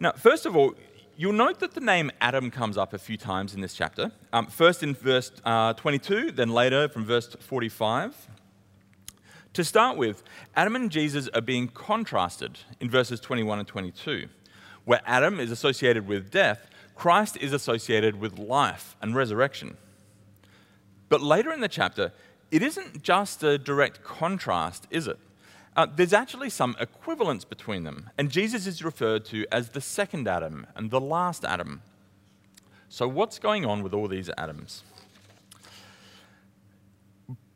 Now, 0.00 0.12
first 0.12 0.44
of 0.44 0.56
all, 0.56 0.74
you'll 1.16 1.32
note 1.32 1.60
that 1.60 1.74
the 1.74 1.80
name 1.80 2.10
Adam 2.20 2.50
comes 2.50 2.76
up 2.76 2.92
a 2.92 2.98
few 2.98 3.16
times 3.16 3.54
in 3.54 3.60
this 3.60 3.74
chapter. 3.74 4.10
Um, 4.32 4.46
first 4.46 4.82
in 4.82 4.94
verse 4.94 5.30
uh, 5.44 5.74
22, 5.74 6.32
then 6.32 6.48
later 6.48 6.88
from 6.88 7.04
verse 7.04 7.28
45. 7.38 8.28
To 9.52 9.64
start 9.64 9.96
with, 9.96 10.24
Adam 10.56 10.74
and 10.74 10.90
Jesus 10.90 11.28
are 11.34 11.40
being 11.40 11.68
contrasted 11.68 12.58
in 12.80 12.90
verses 12.90 13.20
21 13.20 13.60
and 13.60 13.68
22. 13.68 14.28
Where 14.84 15.02
Adam 15.06 15.38
is 15.38 15.50
associated 15.50 16.08
with 16.08 16.30
death, 16.30 16.68
Christ 16.96 17.36
is 17.36 17.52
associated 17.52 18.18
with 18.18 18.38
life 18.38 18.96
and 19.00 19.14
resurrection. 19.14 19.76
But 21.12 21.20
later 21.20 21.52
in 21.52 21.60
the 21.60 21.68
chapter, 21.68 22.10
it 22.50 22.62
isn't 22.62 23.02
just 23.02 23.42
a 23.42 23.58
direct 23.58 24.02
contrast, 24.02 24.86
is 24.90 25.06
it? 25.06 25.18
Uh, 25.76 25.86
there's 25.94 26.14
actually 26.14 26.48
some 26.48 26.74
equivalence 26.80 27.44
between 27.44 27.84
them, 27.84 28.08
and 28.16 28.30
Jesus 28.30 28.66
is 28.66 28.82
referred 28.82 29.26
to 29.26 29.44
as 29.52 29.68
the 29.68 29.82
second 29.82 30.26
Adam 30.26 30.66
and 30.74 30.90
the 30.90 31.02
last 31.02 31.44
Adam. 31.44 31.82
So, 32.88 33.06
what's 33.06 33.38
going 33.38 33.66
on 33.66 33.82
with 33.82 33.92
all 33.92 34.08
these 34.08 34.30
Adams? 34.38 34.84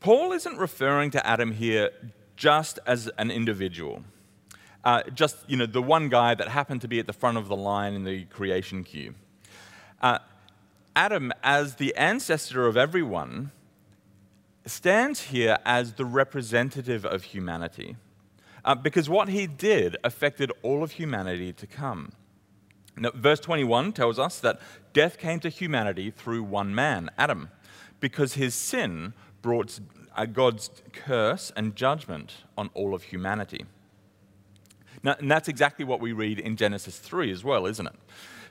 Paul 0.01 0.33
isn't 0.33 0.59
referring 0.59 1.09
to 1.09 1.25
Adam 1.25 1.53
here 1.53 1.89
just 2.35 2.77
as 2.85 3.09
an 3.17 3.31
individual. 3.31 4.03
Uh, 4.83 5.01
just, 5.15 5.37
you 5.47 5.57
know, 5.57 5.65
the 5.65 5.81
one 5.81 6.09
guy 6.09 6.35
that 6.35 6.49
happened 6.49 6.81
to 6.81 6.87
be 6.87 6.99
at 6.99 7.07
the 7.07 7.13
front 7.21 7.39
of 7.39 7.47
the 7.47 7.57
line 7.57 7.95
in 7.95 8.03
the 8.03 8.25
creation 8.25 8.83
queue. 8.83 9.15
Uh, 9.99 10.19
Adam, 10.97 11.31
as 11.43 11.75
the 11.75 11.95
ancestor 11.95 12.65
of 12.65 12.75
everyone, 12.75 13.51
stands 14.65 15.25
here 15.25 15.59
as 15.63 15.93
the 15.93 16.03
representative 16.03 17.05
of 17.05 17.25
humanity. 17.25 17.95
Uh, 18.65 18.73
because 18.73 19.07
what 19.07 19.29
he 19.29 19.45
did 19.45 19.95
affected 20.03 20.51
all 20.63 20.81
of 20.81 20.93
humanity 20.93 21.53
to 21.53 21.67
come. 21.67 22.13
Now, 22.97 23.11
verse 23.13 23.39
21 23.39 23.93
tells 23.93 24.17
us 24.17 24.39
that 24.39 24.59
death 24.91 25.19
came 25.19 25.39
to 25.41 25.49
humanity 25.49 26.09
through 26.09 26.41
one 26.41 26.73
man, 26.73 27.11
Adam, 27.15 27.51
because 27.99 28.33
his 28.33 28.55
sin 28.55 29.13
brought 29.43 29.79
God's 30.33 30.71
curse 30.93 31.51
and 31.55 31.75
judgment 31.75 32.37
on 32.57 32.71
all 32.73 32.95
of 32.95 33.03
humanity. 33.03 33.65
Now, 35.03 35.15
and 35.19 35.29
that's 35.29 35.47
exactly 35.47 35.85
what 35.85 35.99
we 35.99 36.11
read 36.11 36.39
in 36.39 36.55
Genesis 36.55 36.97
3 36.97 37.31
as 37.31 37.43
well, 37.43 37.67
isn't 37.67 37.85
it? 37.85 37.93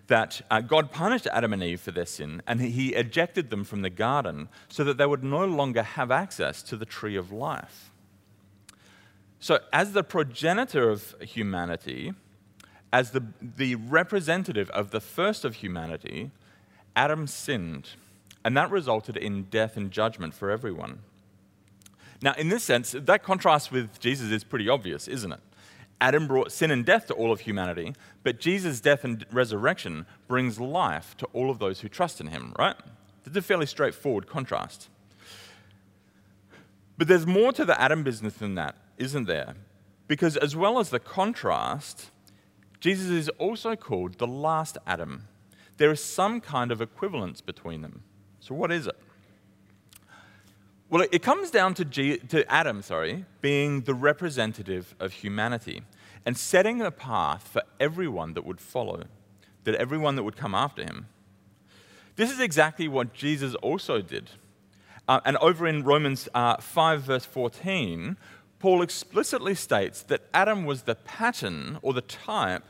That 0.09 0.41
uh, 0.51 0.61
God 0.61 0.93
punished 0.93 1.27
Adam 1.33 1.53
and 1.53 1.63
Eve 1.63 1.81
for 1.81 1.91
their 1.91 2.07
sin, 2.07 2.43
and 2.47 2.61
he 2.61 2.95
ejected 2.95 3.51
them 3.51 3.65
from 3.65 3.83
the 3.83 3.91
garden 3.91 4.49
so 4.69 4.85
that 4.85 4.99
they 4.99 5.07
would 5.07 5.25
no 5.25 5.45
longer 5.45 5.83
have 5.83 6.11
access 6.11 6.63
to 6.65 6.77
the 6.77 6.87
tree 6.87 7.17
of 7.17 7.33
life. 7.33 7.91
So, 9.41 9.59
as 9.73 9.93
the 9.93 10.05
progenitor 10.05 10.89
of 10.89 11.15
humanity, 11.21 12.15
as 12.93 13.11
the, 13.11 13.25
the 13.43 13.75
representative 13.75 14.71
of 14.71 14.91
the 14.91 15.01
first 15.01 15.45
of 15.45 15.57
humanity, 15.57 16.31
Adam 16.95 17.27
sinned 17.27 17.91
and 18.47 18.57
that 18.57 18.71
resulted 18.71 19.17
in 19.17 19.43
death 19.43 19.77
and 19.77 19.91
judgment 19.91 20.33
for 20.33 20.53
everyone. 20.53 21.01
Now, 22.23 22.33
in 22.35 22.49
this 22.49 22.63
sense, 22.63 22.93
that 22.97 23.25
contrast 23.25 23.73
with 23.73 23.99
Jesus 23.99 24.31
is 24.31 24.45
pretty 24.45 24.69
obvious, 24.69 25.09
isn't 25.09 25.33
it? 25.33 25.41
Adam 26.01 26.27
brought 26.27 26.53
sin 26.53 26.71
and 26.71 26.85
death 26.85 27.07
to 27.07 27.15
all 27.15 27.33
of 27.33 27.41
humanity, 27.41 27.95
but 28.23 28.39
Jesus' 28.39 28.81
death 28.81 29.05
and 29.05 29.25
resurrection 29.33 30.07
brings 30.29 30.61
life 30.61 31.17
to 31.17 31.27
all 31.33 31.51
of 31.51 31.59
those 31.59 31.81
who 31.81 31.89
trust 31.89 32.21
in 32.21 32.29
him, 32.29 32.55
right? 32.59 32.77
It's 33.25 33.37
a 33.37 33.43
fairly 33.43 33.67
straightforward 33.67 34.27
contrast. 34.27 34.89
But 36.99 37.09
there's 37.09 37.27
more 37.27 37.53
to 37.53 37.65
the 37.65 37.81
Adam 37.81 38.03
business 38.03 38.35
than 38.35 38.55
that, 38.55 38.77
isn't 38.99 39.27
there? 39.27 39.55
Because 40.07 40.37
as 40.37 40.55
well 40.55 40.79
as 40.79 40.91
the 40.91 41.01
contrast, 41.01 42.11
Jesus 42.81 43.11
is 43.11 43.29
also 43.31 43.75
called 43.75 44.19
the 44.19 44.27
last 44.27 44.79
Adam. 44.87 45.29
There 45.79 45.91
is 45.91 46.03
some 46.03 46.41
kind 46.41 46.71
of 46.71 46.81
equivalence 46.81 47.41
between 47.41 47.83
them. 47.83 48.03
So, 48.41 48.55
what 48.55 48.71
is 48.71 48.87
it? 48.87 48.97
Well, 50.89 51.05
it 51.11 51.23
comes 51.23 51.51
down 51.51 51.75
to, 51.75 51.85
G, 51.85 52.19
to 52.19 52.49
Adam, 52.51 52.81
sorry, 52.81 53.25
being 53.41 53.81
the 53.83 53.95
representative 53.95 54.95
of 55.01 55.15
humanity 55.15 55.83
and 56.25 56.37
setting 56.37 56.81
a 56.81 56.93
path 56.93 57.49
for 57.49 57.63
everyone 57.81 58.35
that 58.35 58.47
would 58.47 58.61
follow, 58.61 59.05
that 59.65 59.75
everyone 59.75 60.15
that 60.15 60.23
would 60.23 60.37
come 60.37 60.55
after 60.55 60.85
him. 60.85 61.09
This 62.15 62.31
is 62.31 62.39
exactly 62.39 62.87
what 62.87 63.13
Jesus 63.13 63.57
also 63.57 64.01
did. 64.01 64.31
Uh, 65.09 65.21
and 65.25 65.37
over 65.39 65.67
in 65.67 65.83
Romans 65.83 66.29
uh, 66.35 66.57
5, 66.59 67.03
verse 67.03 67.25
14, 67.25 68.17
Paul 68.61 68.81
explicitly 68.81 69.57
states 69.57 70.03
that 70.03 70.29
Adam 70.33 70.65
was 70.65 70.83
the 70.83 70.95
pattern 70.95 71.79
or 71.83 71.95
the 71.95 72.01
type 72.01 72.65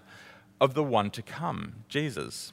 of 0.59 0.73
the 0.73 0.83
one 0.83 1.11
to 1.11 1.23
come, 1.23 1.85
Jesus. 1.89 2.53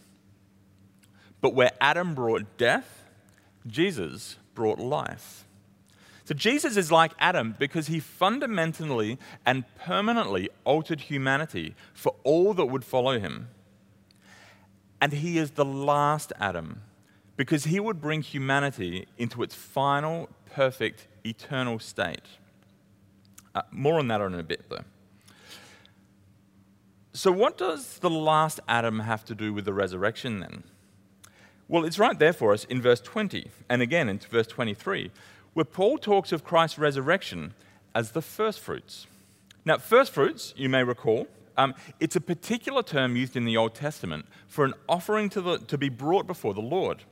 But 1.39 1.55
where 1.55 1.71
Adam 1.79 2.15
brought 2.15 2.57
death, 2.57 3.05
Jesus 3.65 4.37
brought 4.53 4.79
life. 4.79 5.42
So 6.25 6.33
Jesus 6.33 6.77
is 6.77 6.91
like 6.91 7.11
Adam 7.19 7.55
because 7.59 7.87
he 7.87 7.99
fundamentally 7.99 9.17
and 9.45 9.65
permanently 9.75 10.49
altered 10.63 11.01
humanity 11.01 11.75
for 11.93 12.15
all 12.23 12.53
that 12.53 12.65
would 12.67 12.85
follow 12.85 13.19
him. 13.19 13.49
And 15.01 15.11
he 15.11 15.37
is 15.37 15.51
the 15.51 15.65
last 15.65 16.31
Adam 16.39 16.81
because 17.35 17.65
he 17.65 17.79
would 17.79 17.99
bring 17.99 18.21
humanity 18.21 19.07
into 19.17 19.43
its 19.43 19.53
final, 19.53 20.29
perfect, 20.49 21.07
eternal 21.25 21.79
state. 21.79 22.21
Uh, 23.53 23.63
more 23.71 23.99
on 23.99 24.07
that 24.07 24.21
in 24.21 24.33
a 24.33 24.43
bit, 24.43 24.69
though. 24.69 24.83
So, 27.15 27.31
what 27.31 27.57
does 27.57 27.99
the 27.99 28.09
last 28.09 28.59
Adam 28.67 29.01
have 29.01 29.23
to 29.25 29.35
do 29.35 29.53
with 29.53 29.65
the 29.65 29.73
resurrection 29.73 30.39
then? 30.39 30.63
Well, 31.67 31.85
it's 31.85 31.99
right 31.99 32.17
there 32.17 32.33
for 32.33 32.53
us 32.53 32.63
in 32.65 32.81
verse 32.81 33.01
20 33.01 33.49
and 33.69 33.81
again 33.81 34.09
in 34.09 34.17
verse 34.17 34.47
23, 34.47 35.11
where 35.53 35.65
Paul 35.65 35.97
talks 35.97 36.31
of 36.31 36.43
Christ's 36.43 36.77
resurrection 36.77 37.53
as 37.95 38.11
the 38.11 38.21
first 38.21 38.59
fruits. 38.59 39.07
Now, 39.65 39.77
first 39.77 40.11
fruits, 40.11 40.53
you 40.57 40.67
may 40.69 40.83
recall, 40.83 41.27
um, 41.57 41.75
it's 41.99 42.15
a 42.15 42.21
particular 42.21 42.83
term 42.83 43.15
used 43.15 43.35
in 43.35 43.45
the 43.45 43.57
Old 43.57 43.75
Testament 43.75 44.25
for 44.47 44.65
an 44.65 44.73
offering 44.89 45.29
to, 45.29 45.41
the, 45.41 45.57
to 45.59 45.77
be 45.77 45.89
brought 45.89 46.25
before 46.25 46.53
the 46.53 46.61
Lord. 46.61 47.03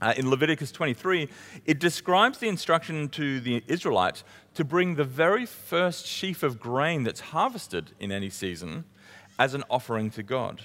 Uh, 0.00 0.12
in 0.16 0.28
Leviticus 0.28 0.70
23, 0.70 1.28
it 1.64 1.78
describes 1.78 2.38
the 2.38 2.48
instruction 2.48 3.08
to 3.08 3.40
the 3.40 3.62
Israelites 3.66 4.22
to 4.54 4.64
bring 4.64 4.96
the 4.96 5.04
very 5.04 5.46
first 5.46 6.06
sheaf 6.06 6.42
of 6.42 6.60
grain 6.60 7.04
that's 7.04 7.20
harvested 7.20 7.92
in 7.98 8.12
any 8.12 8.28
season 8.28 8.84
as 9.38 9.54
an 9.54 9.64
offering 9.70 10.10
to 10.10 10.22
God. 10.22 10.62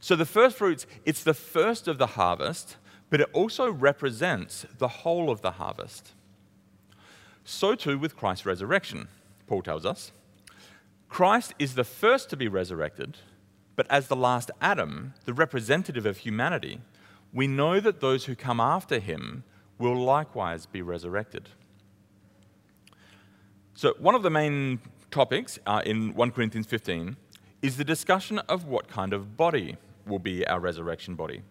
So 0.00 0.16
the 0.16 0.26
first 0.26 0.56
fruits, 0.56 0.86
it's 1.04 1.22
the 1.22 1.34
first 1.34 1.88
of 1.88 1.98
the 1.98 2.06
harvest, 2.06 2.76
but 3.10 3.20
it 3.20 3.28
also 3.32 3.70
represents 3.70 4.66
the 4.78 4.88
whole 4.88 5.30
of 5.30 5.40
the 5.40 5.52
harvest. 5.52 6.12
So 7.44 7.74
too 7.74 7.98
with 7.98 8.16
Christ's 8.16 8.46
resurrection, 8.46 9.08
Paul 9.46 9.62
tells 9.62 9.86
us. 9.86 10.12
Christ 11.08 11.54
is 11.58 11.74
the 11.74 11.84
first 11.84 12.28
to 12.30 12.36
be 12.36 12.48
resurrected, 12.48 13.16
but 13.76 13.86
as 13.90 14.08
the 14.08 14.16
last 14.16 14.50
Adam, 14.60 15.14
the 15.24 15.32
representative 15.32 16.04
of 16.04 16.18
humanity, 16.18 16.80
we 17.32 17.46
know 17.46 17.80
that 17.80 18.00
those 18.00 18.26
who 18.26 18.34
come 18.34 18.60
after 18.60 18.98
him 18.98 19.44
will 19.78 19.96
likewise 19.96 20.66
be 20.66 20.82
resurrected. 20.82 21.48
So, 23.74 23.94
one 23.98 24.14
of 24.14 24.22
the 24.22 24.30
main 24.30 24.80
topics 25.10 25.58
uh, 25.66 25.82
in 25.86 26.14
1 26.14 26.30
Corinthians 26.32 26.66
15 26.66 27.16
is 27.62 27.76
the 27.76 27.84
discussion 27.84 28.38
of 28.40 28.66
what 28.66 28.88
kind 28.88 29.12
of 29.12 29.36
body 29.36 29.76
will 30.06 30.18
be 30.18 30.46
our 30.46 30.60
resurrection 30.60 31.14
body. 31.14 31.42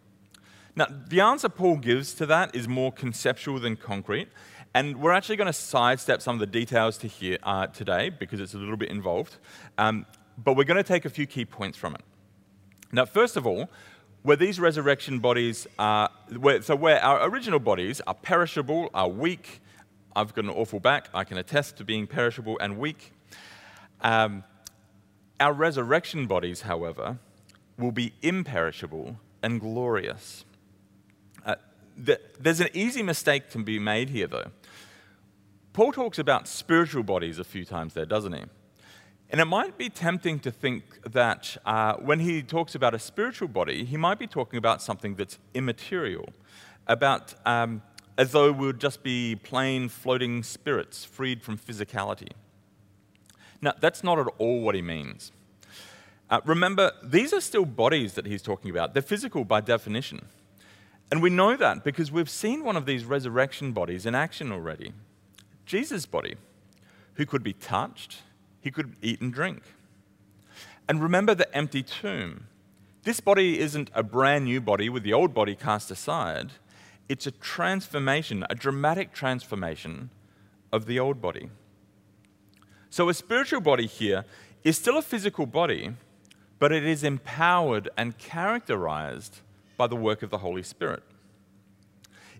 Now, 0.77 0.85
the 1.07 1.21
answer 1.21 1.49
Paul 1.49 1.77
gives 1.77 2.13
to 2.13 2.27
that 2.27 2.55
is 2.55 2.67
more 2.67 2.91
conceptual 2.91 3.57
than 3.57 3.77
concrete, 3.77 4.27
and 4.75 5.01
we're 5.01 5.11
actually 5.11 5.35
going 5.35 5.47
to 5.47 5.53
sidestep 5.53 6.21
some 6.21 6.35
of 6.35 6.39
the 6.39 6.45
details 6.45 6.99
to 6.99 7.07
here 7.07 7.39
uh, 7.41 7.65
today 7.65 8.09
because 8.09 8.39
it's 8.39 8.53
a 8.53 8.59
little 8.59 8.77
bit 8.77 8.89
involved. 8.89 9.37
Um, 9.79 10.05
but 10.37 10.55
we're 10.55 10.65
going 10.65 10.77
to 10.77 10.87
take 10.87 11.03
a 11.05 11.09
few 11.09 11.25
key 11.25 11.45
points 11.45 11.79
from 11.79 11.95
it. 11.95 12.01
Now, 12.91 13.05
first 13.05 13.37
of 13.37 13.47
all, 13.47 13.71
where 14.21 14.37
these 14.37 14.59
resurrection 14.59 15.17
bodies 15.17 15.65
are, 15.79 16.11
where, 16.37 16.61
so 16.61 16.75
where 16.75 17.03
our 17.03 17.27
original 17.27 17.57
bodies 17.57 17.99
are 18.05 18.13
perishable, 18.13 18.91
are 18.93 19.09
weak, 19.09 19.61
I've 20.15 20.35
got 20.35 20.45
an 20.45 20.51
awful 20.51 20.79
back, 20.79 21.09
I 21.11 21.23
can 21.23 21.39
attest 21.39 21.77
to 21.77 21.85
being 21.85 22.05
perishable 22.05 22.55
and 22.59 22.77
weak. 22.77 23.13
Um, 24.01 24.43
our 25.39 25.53
resurrection 25.53 26.27
bodies, 26.27 26.61
however, 26.61 27.17
will 27.79 27.91
be 27.91 28.13
imperishable 28.21 29.17
and 29.41 29.59
glorious. 29.59 30.45
The, 31.97 32.21
there's 32.39 32.59
an 32.59 32.69
easy 32.73 33.01
mistake 33.01 33.49
to 33.49 33.63
be 33.63 33.79
made 33.79 34.09
here, 34.09 34.27
though. 34.27 34.51
Paul 35.73 35.91
talks 35.91 36.19
about 36.19 36.47
spiritual 36.47 37.03
bodies 37.03 37.39
a 37.39 37.43
few 37.43 37.65
times 37.65 37.93
there, 37.93 38.05
doesn't 38.05 38.33
he? 38.33 38.43
And 39.29 39.41
it 39.41 39.45
might 39.45 39.77
be 39.77 39.89
tempting 39.89 40.39
to 40.39 40.51
think 40.51 40.83
that 41.11 41.57
uh, 41.65 41.95
when 41.95 42.19
he 42.19 42.41
talks 42.41 42.75
about 42.75 42.93
a 42.93 42.99
spiritual 42.99 43.47
body, 43.47 43.83
he 43.83 43.97
might 43.97 44.19
be 44.19 44.27
talking 44.27 44.57
about 44.57 44.81
something 44.81 45.15
that's 45.15 45.37
immaterial, 45.53 46.29
about 46.87 47.33
um, 47.45 47.81
as 48.17 48.31
though 48.31 48.51
we 48.51 48.67
would 48.67 48.79
just 48.79 49.03
be 49.03 49.35
plain 49.35 49.89
floating 49.89 50.43
spirits 50.43 51.03
freed 51.03 51.43
from 51.43 51.57
physicality. 51.57 52.31
Now, 53.61 53.73
that's 53.79 54.03
not 54.03 54.17
at 54.17 54.27
all 54.37 54.61
what 54.61 54.75
he 54.75 54.81
means. 54.81 55.31
Uh, 56.29 56.41
remember, 56.45 56.91
these 57.03 57.33
are 57.33 57.41
still 57.41 57.65
bodies 57.65 58.13
that 58.13 58.25
he's 58.25 58.41
talking 58.41 58.69
about. 58.69 58.93
They're 58.93 59.01
physical 59.01 59.43
by 59.45 59.61
definition. 59.61 60.25
And 61.09 61.21
we 61.21 61.29
know 61.29 61.55
that 61.55 61.83
because 61.83 62.11
we've 62.11 62.29
seen 62.29 62.63
one 62.63 62.75
of 62.75 62.85
these 62.85 63.05
resurrection 63.05 63.71
bodies 63.71 64.05
in 64.05 64.15
action 64.15 64.51
already 64.51 64.93
Jesus' 65.65 66.05
body, 66.05 66.35
who 67.15 67.25
could 67.25 67.43
be 67.43 67.51
touched, 67.51 68.21
he 68.61 68.71
could 68.71 68.95
eat 69.01 69.19
and 69.19 69.33
drink. 69.33 69.63
And 70.87 71.01
remember 71.01 71.35
the 71.35 71.53
empty 71.53 71.83
tomb. 71.83 72.47
This 73.03 73.19
body 73.19 73.59
isn't 73.59 73.91
a 73.93 74.01
brand 74.01 74.45
new 74.45 74.61
body 74.61 74.87
with 74.87 75.03
the 75.03 75.11
old 75.11 75.33
body 75.33 75.55
cast 75.55 75.91
aside, 75.91 76.51
it's 77.09 77.27
a 77.27 77.31
transformation, 77.31 78.45
a 78.49 78.55
dramatic 78.55 79.13
transformation 79.13 80.09
of 80.71 80.85
the 80.85 80.99
old 80.99 81.21
body. 81.21 81.49
So, 82.89 83.09
a 83.09 83.13
spiritual 83.13 83.61
body 83.61 83.87
here 83.87 84.25
is 84.63 84.77
still 84.77 84.97
a 84.97 85.01
physical 85.01 85.45
body, 85.45 85.93
but 86.59 86.71
it 86.71 86.85
is 86.85 87.03
empowered 87.03 87.89
and 87.97 88.17
characterized 88.17 89.41
by 89.77 89.87
the 89.87 89.95
work 89.95 90.23
of 90.23 90.29
the 90.29 90.39
Holy 90.39 90.63
Spirit. 90.63 91.03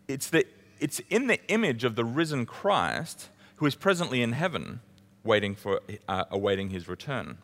It's, 0.08 0.30
the, 0.30 0.46
it's 0.80 1.00
in 1.10 1.28
the 1.28 1.40
image 1.48 1.84
of 1.84 1.96
the 1.96 2.04
risen 2.04 2.46
Christ 2.46 3.30
who 3.58 3.66
is 3.66 3.76
presently 3.76 4.22
in 4.22 4.34
heaven 4.34 4.82
waiting 5.24 5.56
for, 5.56 5.82
uh, 6.08 6.26
awaiting 6.32 6.70
his 6.70 6.88
return. 6.88 7.38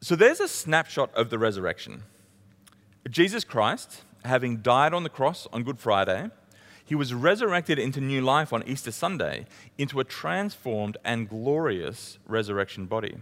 So 0.00 0.14
there's 0.14 0.40
a 0.40 0.48
snapshot 0.48 1.14
of 1.14 1.30
the 1.30 1.38
resurrection. 1.38 2.02
Jesus 3.08 3.44
Christ, 3.44 4.02
having 4.24 4.58
died 4.58 4.92
on 4.92 5.02
the 5.02 5.08
cross 5.08 5.46
on 5.52 5.62
Good 5.62 5.78
Friday, 5.78 6.30
he 6.84 6.94
was 6.94 7.12
resurrected 7.12 7.78
into 7.78 8.00
new 8.00 8.20
life 8.20 8.52
on 8.52 8.62
Easter 8.66 8.92
Sunday 8.92 9.46
into 9.76 9.98
a 9.98 10.04
transformed 10.04 10.96
and 11.04 11.28
glorious 11.28 12.18
resurrection 12.26 12.86
body. 12.86 13.16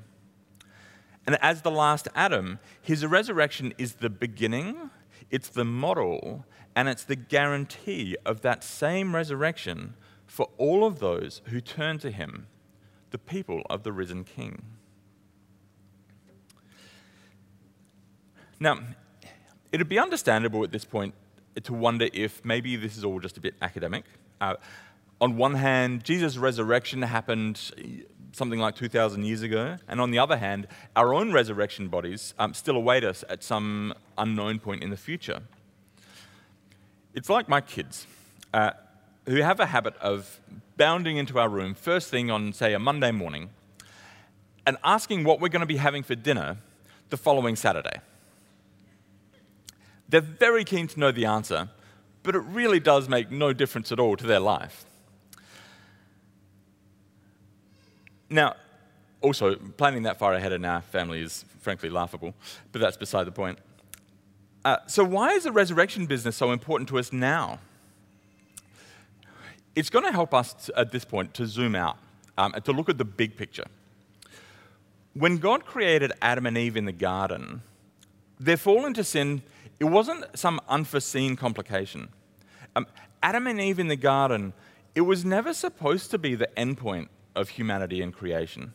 And 1.26 1.38
as 1.40 1.62
the 1.62 1.70
last 1.70 2.08
Adam, 2.14 2.58
his 2.82 3.04
resurrection 3.04 3.72
is 3.78 3.94
the 3.94 4.10
beginning, 4.10 4.90
it's 5.30 5.48
the 5.48 5.64
model, 5.64 6.44
and 6.76 6.88
it's 6.88 7.04
the 7.04 7.16
guarantee 7.16 8.16
of 8.26 8.42
that 8.42 8.62
same 8.62 9.14
resurrection 9.14 9.94
for 10.26 10.50
all 10.58 10.84
of 10.84 10.98
those 10.98 11.40
who 11.46 11.60
turn 11.60 11.98
to 11.98 12.10
him, 12.10 12.46
the 13.10 13.18
people 13.18 13.62
of 13.70 13.84
the 13.84 13.92
risen 13.92 14.24
King. 14.24 14.62
Now, 18.60 18.78
it'd 19.72 19.88
be 19.88 19.98
understandable 19.98 20.64
at 20.64 20.72
this 20.72 20.84
point 20.84 21.14
to 21.62 21.72
wonder 21.72 22.08
if 22.12 22.44
maybe 22.44 22.76
this 22.76 22.96
is 22.96 23.04
all 23.04 23.20
just 23.20 23.37
a 23.37 23.40
bit 23.40 23.54
academic. 23.62 24.04
Uh, 24.40 24.56
on 25.20 25.37
one 25.37 25.54
hand, 25.54 26.04
Jesus' 26.04 26.37
resurrection 26.37 27.02
happened 27.02 27.72
something 28.35 28.59
like 28.59 28.75
2,000 28.75 29.25
years 29.25 29.42
ago, 29.42 29.79
and 29.88 30.01
on 30.01 30.11
the 30.11 30.18
other 30.18 30.37
hand, 30.37 30.66
our 30.97 31.14
own 31.14 31.33
resurrection 31.33 31.88
bodies 31.88 32.35
um, 32.38 32.53
still 32.55 32.77
await 32.77 33.05
us 33.05 33.25
at 33.29 33.42
some 33.42 33.94
unknown 34.18 34.59
point 34.59 34.83
in 34.83 34.90
the 34.90 34.97
future. 34.97 35.40
It's 37.14 37.31
like 37.31 37.49
my 37.49 37.61
kids. 37.61 38.07
Uh, 38.53 38.70
who 39.27 39.37
have 39.37 39.61
a 39.61 39.66
habit 39.66 39.97
of 39.97 40.40
bounding 40.77 41.16
into 41.16 41.38
our 41.38 41.49
room 41.49 41.75
first 41.75 42.11
thing 42.11 42.31
on, 42.31 42.53
say, 42.53 42.75
a 42.75 42.79
Monday 42.79 43.11
morning 43.11 43.51
and 44.66 44.77
asking 44.85 45.25
what 45.25 45.40
we're 45.40 45.49
going 45.49 45.61
to 45.61 45.66
be 45.66 45.77
having 45.77 46.03
for 46.03 46.14
dinner 46.14 46.59
the 47.11 47.16
following 47.16 47.57
Saturday. 47.57 48.01
They're 50.09 50.20
very 50.20 50.64
keen 50.64 50.87
to 50.88 51.01
know 51.01 51.12
the 51.12 51.25
answer, 51.25 51.68
but 52.23 52.35
it 52.35 52.40
really 52.40 52.81
does 52.81 53.09
make 53.09 53.31
no 53.31 53.53
difference 53.53 53.92
at 53.92 53.99
all 53.99 54.16
to 54.16 54.27
their 54.27 54.40
life. 54.40 54.85
Now, 58.35 58.57
also, 59.20 59.55
planning 59.55 60.03
that 60.03 60.18
far 60.18 60.35
ahead 60.35 60.53
in 60.53 60.64
our 60.64 60.83
family 60.83 61.23
is 61.23 61.44
frankly 61.61 61.88
laughable, 61.88 62.35
but 62.73 62.81
that's 62.81 62.97
beside 62.97 63.25
the 63.25 63.33
point. 63.33 63.59
Uh, 64.64 64.79
so, 64.87 65.05
why 65.05 65.31
is 65.31 65.44
the 65.44 65.53
resurrection 65.53 66.07
business 66.07 66.37
so 66.37 66.51
important 66.51 66.88
to 66.88 66.99
us 66.99 67.12
now? 67.12 67.61
it's 69.75 69.90
going 69.90 70.05
to 70.05 70.12
help 70.12 70.33
us 70.33 70.70
at 70.77 70.92
this 70.92 71.05
point 71.05 71.35
to 71.35 71.47
zoom 71.47 71.75
out 71.75 71.97
um, 72.38 72.53
and 72.55 72.64
to 72.64 72.73
look 72.73 72.88
at 72.88 72.99
the 72.99 73.05
big 73.05 73.37
picture. 73.37 73.64
When 75.14 75.38
God 75.38 75.64
created 75.64 76.12
Adam 76.20 76.47
and 76.47 76.59
Eve 76.59 76.77
in 76.77 76.85
the 76.85 76.92
garden, 76.92 77.62
their 78.38 78.57
fall 78.57 78.87
into 78.87 79.05
sin, 79.05 79.42
it 79.79 79.85
wasn't 79.85 80.25
some 80.35 80.61
unforeseen 80.68 81.37
complication. 81.37 82.09
Um, 82.75 82.87
Adam 83.23 83.47
and 83.47 83.61
Eve 83.61 83.79
in 83.79 83.88
the 83.88 83.97
garden, 83.97 84.53
it 84.94 85.03
was 85.03 85.25
never 85.25 85.55
supposed 85.55 86.11
to 86.11 86.18
be 86.18 86.35
the 86.35 86.49
endpoint 86.57 87.09
of 87.35 87.51
humanity 87.51 88.01
and 88.01 88.12
creation. 88.12 88.73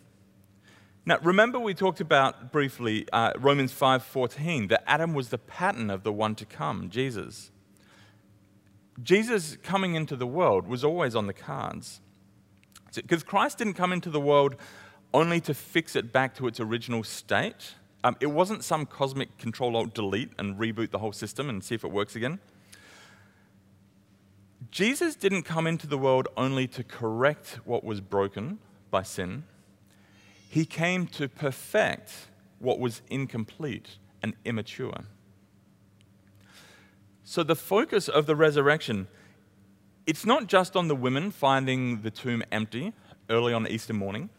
Now, 1.06 1.18
remember 1.24 1.60
we 1.60 1.74
talked 1.74 2.02
about 2.02 2.52
briefly 2.52 3.08
uh, 3.12 3.34
Romans 3.38 3.74
5:14 3.74 4.70
that 4.70 4.84
Adam 4.86 5.14
was 5.14 5.30
the 5.30 5.38
pattern 5.38 5.90
of 5.90 6.04
the 6.04 6.14
one 6.14 6.36
to 6.36 6.46
come, 6.46 6.90
Jesus. 6.90 7.52
Jesus 9.02 9.58
coming 9.64 9.96
into 9.96 10.16
the 10.16 10.28
world 10.28 10.68
was 10.68 10.84
always 10.84 11.16
on 11.16 11.28
the 11.28 11.34
cards. 11.34 12.02
Because 12.94 13.24
Christ 13.24 13.58
didn't 13.58 13.76
come 13.76 13.94
into 13.94 14.10
the 14.10 14.20
world 14.20 14.56
only 15.14 15.40
to 15.42 15.54
fix 15.54 15.96
it 15.96 16.12
back 16.12 16.36
to 16.36 16.48
its 16.48 16.60
original 16.60 17.04
state. 17.04 17.76
Um, 18.04 18.16
it 18.20 18.28
wasn't 18.28 18.64
some 18.64 18.86
cosmic 18.86 19.38
control 19.38 19.76
alt 19.76 19.94
delete 19.94 20.32
and 20.38 20.58
reboot 20.58 20.92
the 20.92 21.00
whole 21.00 21.12
system 21.12 21.50
and 21.50 21.64
see 21.64 21.76
if 21.76 21.84
it 21.84 21.92
works 21.92 22.16
again. 22.16 22.40
Jesus 24.72 25.16
didn't 25.16 25.44
come 25.44 25.66
into 25.66 25.88
the 25.88 25.98
world 25.98 26.28
only 26.38 26.68
to 26.68 26.84
correct 26.84 27.60
what 27.66 27.84
was 27.84 28.02
broken 28.02 28.60
by 28.92 29.04
sin. 29.04 29.44
He 30.50 30.66
came 30.66 31.08
to 31.08 31.28
perfect 31.28 32.12
what 32.60 32.80
was 32.80 33.02
incomplete 33.10 33.98
and 34.22 34.36
immature. 34.46 35.06
So, 37.24 37.44
the 37.44 37.56
focus 37.56 38.08
of 38.08 38.26
the 38.26 38.36
resurrection, 38.36 39.08
it's 40.06 40.26
not 40.26 40.48
just 40.48 40.76
on 40.76 40.88
the 40.88 40.96
women 40.96 41.32
finding 41.32 42.02
the 42.02 42.12
tomb 42.12 42.44
empty 42.52 42.94
early 43.30 43.54
on 43.54 43.68
Easter 43.68 43.94
morning. 43.94 44.30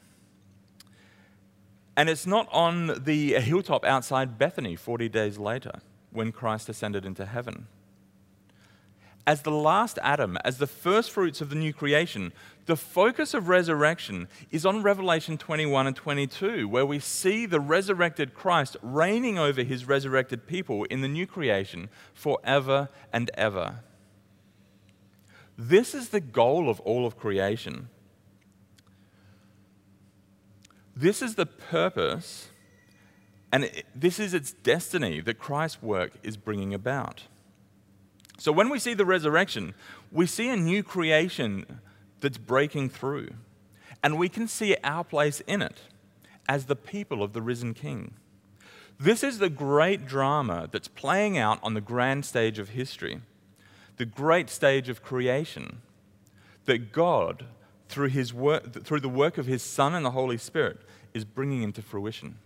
And 1.96 2.08
it's 2.08 2.26
not 2.26 2.48
on 2.50 3.04
the 3.04 3.34
hilltop 3.34 3.84
outside 3.84 4.38
Bethany 4.38 4.74
40 4.74 5.08
days 5.08 5.38
later 5.38 5.80
when 6.10 6.32
Christ 6.32 6.68
ascended 6.68 7.04
into 7.04 7.26
heaven. 7.26 7.66
As 9.30 9.42
the 9.42 9.52
last 9.52 9.96
Adam, 10.02 10.36
as 10.44 10.58
the 10.58 10.66
first 10.66 11.12
fruits 11.12 11.40
of 11.40 11.50
the 11.50 11.54
new 11.54 11.72
creation, 11.72 12.32
the 12.66 12.74
focus 12.74 13.32
of 13.32 13.48
resurrection 13.48 14.26
is 14.50 14.66
on 14.66 14.82
Revelation 14.82 15.38
21 15.38 15.86
and 15.86 15.94
22, 15.94 16.66
where 16.66 16.84
we 16.84 16.98
see 16.98 17.46
the 17.46 17.60
resurrected 17.60 18.34
Christ 18.34 18.76
reigning 18.82 19.38
over 19.38 19.62
his 19.62 19.86
resurrected 19.86 20.48
people 20.48 20.82
in 20.82 21.00
the 21.00 21.06
new 21.06 21.28
creation 21.28 21.90
forever 22.12 22.88
and 23.12 23.30
ever. 23.34 23.84
This 25.56 25.94
is 25.94 26.08
the 26.08 26.20
goal 26.20 26.68
of 26.68 26.80
all 26.80 27.06
of 27.06 27.16
creation. 27.16 27.88
This 30.96 31.22
is 31.22 31.36
the 31.36 31.46
purpose, 31.46 32.48
and 33.52 33.70
this 33.94 34.18
is 34.18 34.34
its 34.34 34.50
destiny 34.50 35.20
that 35.20 35.38
Christ's 35.38 35.80
work 35.80 36.14
is 36.24 36.36
bringing 36.36 36.74
about. 36.74 37.22
So 38.40 38.52
when 38.52 38.70
we 38.70 38.78
see 38.78 38.94
the 38.94 39.04
resurrection, 39.04 39.74
we 40.10 40.24
see 40.24 40.48
a 40.48 40.56
new 40.56 40.82
creation 40.82 41.78
that's 42.22 42.38
breaking 42.38 42.88
through, 42.88 43.34
and 44.02 44.16
we 44.16 44.30
can 44.30 44.48
see 44.48 44.78
our 44.82 45.04
place 45.04 45.40
in 45.40 45.60
it 45.60 45.80
as 46.48 46.64
the 46.64 46.74
people 46.74 47.22
of 47.22 47.34
the 47.34 47.42
risen 47.42 47.74
King. 47.74 48.14
This 48.98 49.22
is 49.22 49.40
the 49.40 49.50
great 49.50 50.06
drama 50.06 50.70
that's 50.72 50.88
playing 50.88 51.36
out 51.36 51.58
on 51.62 51.74
the 51.74 51.82
grand 51.82 52.24
stage 52.24 52.58
of 52.58 52.70
history, 52.70 53.20
the 53.98 54.06
great 54.06 54.48
stage 54.48 54.88
of 54.88 55.02
creation, 55.02 55.82
that 56.64 56.92
God, 56.92 57.44
through, 57.90 58.08
his 58.08 58.32
work, 58.32 58.84
through 58.84 59.00
the 59.00 59.10
work 59.10 59.36
of 59.36 59.44
His 59.44 59.62
Son 59.62 59.94
and 59.94 60.02
the 60.02 60.12
Holy 60.12 60.38
Spirit, 60.38 60.80
is 61.12 61.26
bringing 61.26 61.62
into 61.62 61.82
fruition. 61.82 62.38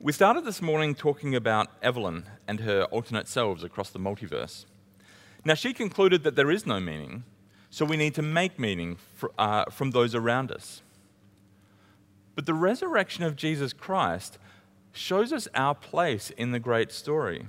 We 0.00 0.12
started 0.12 0.44
this 0.44 0.62
morning 0.62 0.94
talking 0.94 1.34
about 1.34 1.70
Evelyn 1.82 2.22
and 2.46 2.60
her 2.60 2.84
alternate 2.84 3.26
selves 3.26 3.64
across 3.64 3.90
the 3.90 3.98
multiverse. 3.98 4.64
Now, 5.44 5.54
she 5.54 5.72
concluded 5.72 6.22
that 6.22 6.36
there 6.36 6.52
is 6.52 6.64
no 6.64 6.78
meaning, 6.78 7.24
so 7.68 7.84
we 7.84 7.96
need 7.96 8.14
to 8.14 8.22
make 8.22 8.60
meaning 8.60 8.98
for, 9.16 9.32
uh, 9.36 9.64
from 9.64 9.90
those 9.90 10.14
around 10.14 10.52
us. 10.52 10.82
But 12.36 12.46
the 12.46 12.54
resurrection 12.54 13.24
of 13.24 13.34
Jesus 13.34 13.72
Christ 13.72 14.38
shows 14.92 15.32
us 15.32 15.48
our 15.52 15.74
place 15.74 16.30
in 16.30 16.52
the 16.52 16.60
great 16.60 16.92
story. 16.92 17.48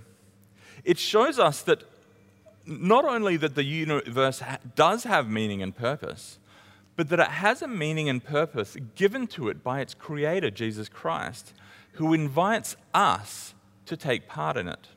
It 0.84 0.98
shows 0.98 1.38
us 1.38 1.62
that 1.62 1.84
not 2.66 3.06
only 3.06 3.38
that 3.38 3.54
the 3.54 3.64
universe 3.64 4.40
ha- 4.40 4.58
does 4.76 5.04
have 5.04 5.30
meaning 5.30 5.62
and 5.62 5.76
purpose, 5.76 6.40
but 6.96 7.10
that 7.10 7.20
it 7.20 7.28
has 7.28 7.62
a 7.62 7.68
meaning 7.68 8.10
and 8.10 8.24
purpose 8.24 8.76
given 8.96 9.28
to 9.28 9.50
it 9.50 9.64
by 9.64 9.82
its 9.82 9.94
creator, 9.94 10.50
Jesus 10.50 10.90
Christ 10.90 11.54
who 11.94 12.14
invites 12.14 12.76
us 12.94 13.54
to 13.86 13.98
take 13.98 14.28
part 14.28 14.58
in 14.58 14.68
it. 14.68 14.88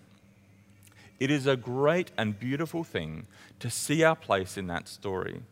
It 1.19 1.31
is 1.31 1.47
a 1.47 1.57
great 1.57 2.11
and 2.19 2.39
beautiful 2.39 2.85
thing 2.85 3.27
to 3.61 3.71
see 3.71 4.03
our 4.03 4.17
place 4.17 4.57
in 4.57 4.67
that 4.67 4.89
story 4.89 5.43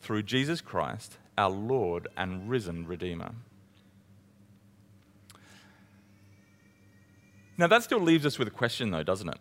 through 0.00 0.22
Jesus 0.22 0.60
Christ, 0.60 1.18
our 1.36 1.50
Lord 1.50 2.08
and 2.16 2.48
risen 2.48 2.86
Redeemer. 2.86 3.32
Now, 7.56 7.66
that 7.66 7.82
still 7.82 8.00
leaves 8.00 8.24
us 8.24 8.38
with 8.38 8.46
a 8.46 8.52
question, 8.52 8.92
though, 8.92 9.02
doesn't 9.02 9.28
it? 9.28 9.38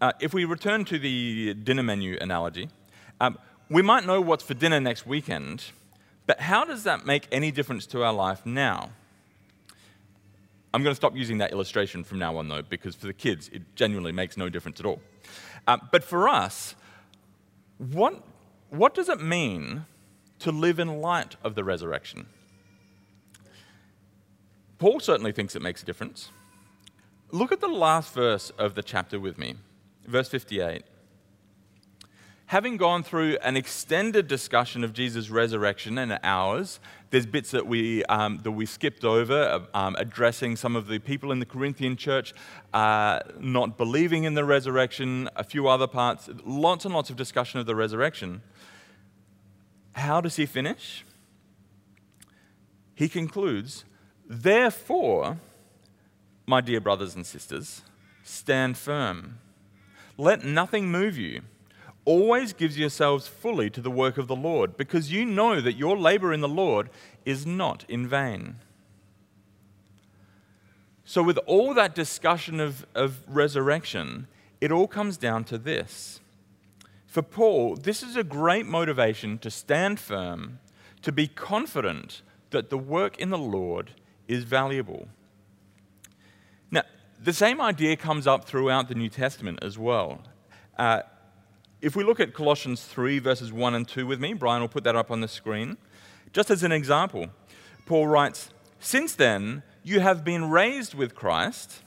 Uh, 0.00 0.12
if 0.20 0.34
we 0.34 0.44
return 0.44 0.84
to 0.86 0.98
the 0.98 1.54
dinner 1.54 1.84
menu 1.84 2.18
analogy, 2.20 2.68
um, 3.20 3.38
we 3.70 3.82
might 3.82 4.04
know 4.04 4.20
what's 4.20 4.42
for 4.42 4.54
dinner 4.54 4.80
next 4.80 5.06
weekend, 5.06 5.66
but 6.26 6.40
how 6.40 6.64
does 6.64 6.82
that 6.82 7.06
make 7.06 7.28
any 7.30 7.52
difference 7.52 7.86
to 7.86 8.02
our 8.02 8.12
life 8.12 8.44
now? 8.44 8.90
I'm 10.76 10.82
going 10.82 10.92
to 10.92 10.96
stop 10.96 11.16
using 11.16 11.38
that 11.38 11.52
illustration 11.52 12.04
from 12.04 12.18
now 12.18 12.36
on, 12.36 12.48
though, 12.48 12.60
because 12.60 12.94
for 12.94 13.06
the 13.06 13.14
kids, 13.14 13.48
it 13.50 13.62
genuinely 13.76 14.12
makes 14.12 14.36
no 14.36 14.50
difference 14.50 14.78
at 14.78 14.84
all. 14.84 15.00
Uh, 15.66 15.78
but 15.90 16.04
for 16.04 16.28
us, 16.28 16.74
what, 17.78 18.22
what 18.68 18.92
does 18.92 19.08
it 19.08 19.18
mean 19.18 19.86
to 20.40 20.52
live 20.52 20.78
in 20.78 21.00
light 21.00 21.36
of 21.42 21.54
the 21.54 21.64
resurrection? 21.64 22.26
Paul 24.78 25.00
certainly 25.00 25.32
thinks 25.32 25.56
it 25.56 25.62
makes 25.62 25.82
a 25.82 25.86
difference. 25.86 26.28
Look 27.30 27.52
at 27.52 27.62
the 27.62 27.68
last 27.68 28.12
verse 28.12 28.50
of 28.58 28.74
the 28.74 28.82
chapter 28.82 29.18
with 29.18 29.38
me, 29.38 29.54
verse 30.06 30.28
58 30.28 30.82
having 32.46 32.76
gone 32.76 33.02
through 33.02 33.36
an 33.42 33.56
extended 33.56 34.28
discussion 34.28 34.84
of 34.84 34.92
Jesus' 34.92 35.30
resurrection 35.30 35.98
and 35.98 36.18
ours, 36.22 36.78
there's 37.10 37.26
bits 37.26 37.50
that 37.50 37.66
we, 37.66 38.04
um, 38.04 38.38
that 38.44 38.52
we 38.52 38.66
skipped 38.66 39.04
over, 39.04 39.66
um, 39.74 39.96
addressing 39.98 40.54
some 40.54 40.76
of 40.76 40.86
the 40.86 40.98
people 41.00 41.32
in 41.32 41.40
the 41.40 41.46
Corinthian 41.46 41.96
church 41.96 42.34
uh, 42.72 43.20
not 43.40 43.76
believing 43.76 44.24
in 44.24 44.34
the 44.34 44.44
resurrection, 44.44 45.28
a 45.34 45.42
few 45.42 45.66
other 45.66 45.88
parts, 45.88 46.28
lots 46.44 46.84
and 46.84 46.94
lots 46.94 47.10
of 47.10 47.16
discussion 47.16 47.58
of 47.58 47.66
the 47.66 47.74
resurrection. 47.74 48.42
How 49.92 50.20
does 50.20 50.36
he 50.36 50.46
finish? 50.46 51.04
He 52.94 53.08
concludes, 53.08 53.84
Therefore, 54.28 55.38
my 56.46 56.60
dear 56.60 56.80
brothers 56.80 57.16
and 57.16 57.26
sisters, 57.26 57.82
stand 58.22 58.78
firm. 58.78 59.38
Let 60.16 60.44
nothing 60.44 60.90
move 60.90 61.18
you 61.18 61.42
always 62.06 62.54
gives 62.54 62.78
yourselves 62.78 63.28
fully 63.28 63.68
to 63.68 63.82
the 63.82 63.90
work 63.90 64.16
of 64.16 64.28
the 64.28 64.36
Lord, 64.36 64.78
because 64.78 65.12
you 65.12 65.26
know 65.26 65.60
that 65.60 65.76
your 65.76 65.98
labor 65.98 66.32
in 66.32 66.40
the 66.40 66.48
Lord 66.48 66.88
is 67.26 67.44
not 67.44 67.84
in 67.88 68.08
vain. 68.08 68.56
So, 71.04 71.22
with 71.22 71.38
all 71.46 71.74
that 71.74 71.94
discussion 71.94 72.58
of, 72.58 72.86
of 72.94 73.22
resurrection, 73.28 74.26
it 74.60 74.72
all 74.72 74.88
comes 74.88 75.16
down 75.16 75.44
to 75.44 75.58
this. 75.58 76.20
For 77.06 77.22
Paul, 77.22 77.76
this 77.76 78.02
is 78.02 78.16
a 78.16 78.24
great 78.24 78.66
motivation 78.66 79.38
to 79.38 79.50
stand 79.50 80.00
firm, 80.00 80.58
to 81.02 81.12
be 81.12 81.28
confident 81.28 82.22
that 82.50 82.70
the 82.70 82.78
work 82.78 83.18
in 83.18 83.30
the 83.30 83.38
Lord 83.38 83.92
is 84.28 84.44
valuable. 84.44 85.08
Now, 86.70 86.82
the 87.22 87.32
same 87.32 87.60
idea 87.60 87.96
comes 87.96 88.26
up 88.26 88.44
throughout 88.44 88.88
the 88.88 88.94
New 88.94 89.08
Testament 89.08 89.60
as 89.62 89.78
well. 89.78 90.22
Uh, 90.76 91.02
if 91.80 91.94
we 91.94 92.02
look 92.04 92.20
at 92.20 92.32
Colossians 92.32 92.84
3, 92.84 93.18
verses 93.18 93.52
1 93.52 93.74
and 93.74 93.86
2 93.86 94.06
with 94.06 94.20
me, 94.20 94.32
Brian 94.32 94.62
will 94.62 94.68
put 94.68 94.84
that 94.84 94.96
up 94.96 95.10
on 95.10 95.20
the 95.20 95.28
screen. 95.28 95.76
Just 96.32 96.50
as 96.50 96.62
an 96.62 96.72
example, 96.72 97.28
Paul 97.84 98.06
writes, 98.06 98.50
Since 98.80 99.14
then, 99.14 99.62
you 99.82 100.00
have 100.00 100.24
been 100.24 100.50
raised 100.50 100.94
with 100.94 101.14
Christ. 101.14 101.82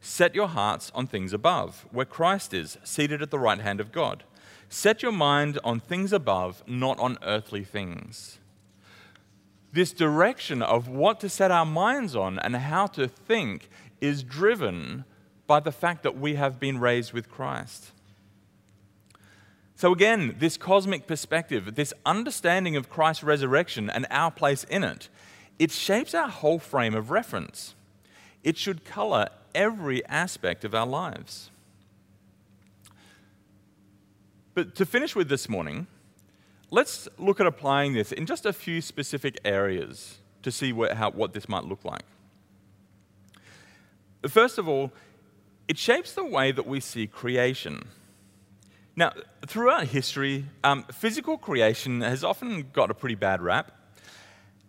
Set 0.00 0.34
your 0.34 0.48
hearts 0.48 0.92
on 0.94 1.06
things 1.06 1.32
above, 1.32 1.86
where 1.90 2.04
Christ 2.04 2.52
is, 2.52 2.76
seated 2.84 3.22
at 3.22 3.30
the 3.30 3.38
right 3.38 3.60
hand 3.60 3.80
of 3.80 3.92
God. 3.92 4.24
Set 4.68 5.02
your 5.02 5.12
mind 5.12 5.58
on 5.64 5.80
things 5.80 6.12
above, 6.12 6.62
not 6.66 6.98
on 6.98 7.16
earthly 7.22 7.64
things. 7.64 8.38
This 9.72 9.92
direction 9.92 10.62
of 10.62 10.88
what 10.88 11.20
to 11.20 11.28
set 11.28 11.50
our 11.50 11.64
minds 11.64 12.14
on 12.14 12.38
and 12.40 12.54
how 12.56 12.86
to 12.88 13.08
think 13.08 13.70
is 14.00 14.22
driven 14.22 15.04
by 15.46 15.60
the 15.60 15.72
fact 15.72 16.02
that 16.02 16.18
we 16.18 16.34
have 16.34 16.60
been 16.60 16.78
raised 16.78 17.12
with 17.12 17.30
Christ. 17.30 17.92
So, 19.76 19.92
again, 19.92 20.36
this 20.38 20.56
cosmic 20.56 21.06
perspective, 21.06 21.74
this 21.74 21.92
understanding 22.06 22.76
of 22.76 22.88
Christ's 22.88 23.24
resurrection 23.24 23.90
and 23.90 24.06
our 24.10 24.30
place 24.30 24.64
in 24.64 24.84
it, 24.84 25.08
it 25.58 25.70
shapes 25.70 26.14
our 26.14 26.28
whole 26.28 26.58
frame 26.58 26.94
of 26.94 27.10
reference. 27.10 27.74
It 28.44 28.56
should 28.56 28.84
color 28.84 29.28
every 29.54 30.04
aspect 30.06 30.64
of 30.64 30.74
our 30.74 30.86
lives. 30.86 31.50
But 34.54 34.76
to 34.76 34.86
finish 34.86 35.16
with 35.16 35.28
this 35.28 35.48
morning, 35.48 35.88
let's 36.70 37.08
look 37.18 37.40
at 37.40 37.46
applying 37.46 37.94
this 37.94 38.12
in 38.12 38.26
just 38.26 38.46
a 38.46 38.52
few 38.52 38.80
specific 38.80 39.38
areas 39.44 40.18
to 40.42 40.52
see 40.52 40.72
what, 40.72 40.92
how, 40.92 41.10
what 41.10 41.32
this 41.32 41.48
might 41.48 41.64
look 41.64 41.84
like. 41.84 42.04
First 44.28 44.58
of 44.58 44.68
all, 44.68 44.92
it 45.66 45.78
shapes 45.78 46.12
the 46.12 46.24
way 46.24 46.52
that 46.52 46.66
we 46.66 46.78
see 46.78 47.06
creation. 47.06 47.88
Now, 48.96 49.12
throughout 49.46 49.88
history, 49.88 50.44
um, 50.62 50.84
physical 50.84 51.36
creation 51.36 52.00
has 52.00 52.22
often 52.22 52.68
got 52.72 52.90
a 52.90 52.94
pretty 52.94 53.16
bad 53.16 53.42
rap. 53.42 53.72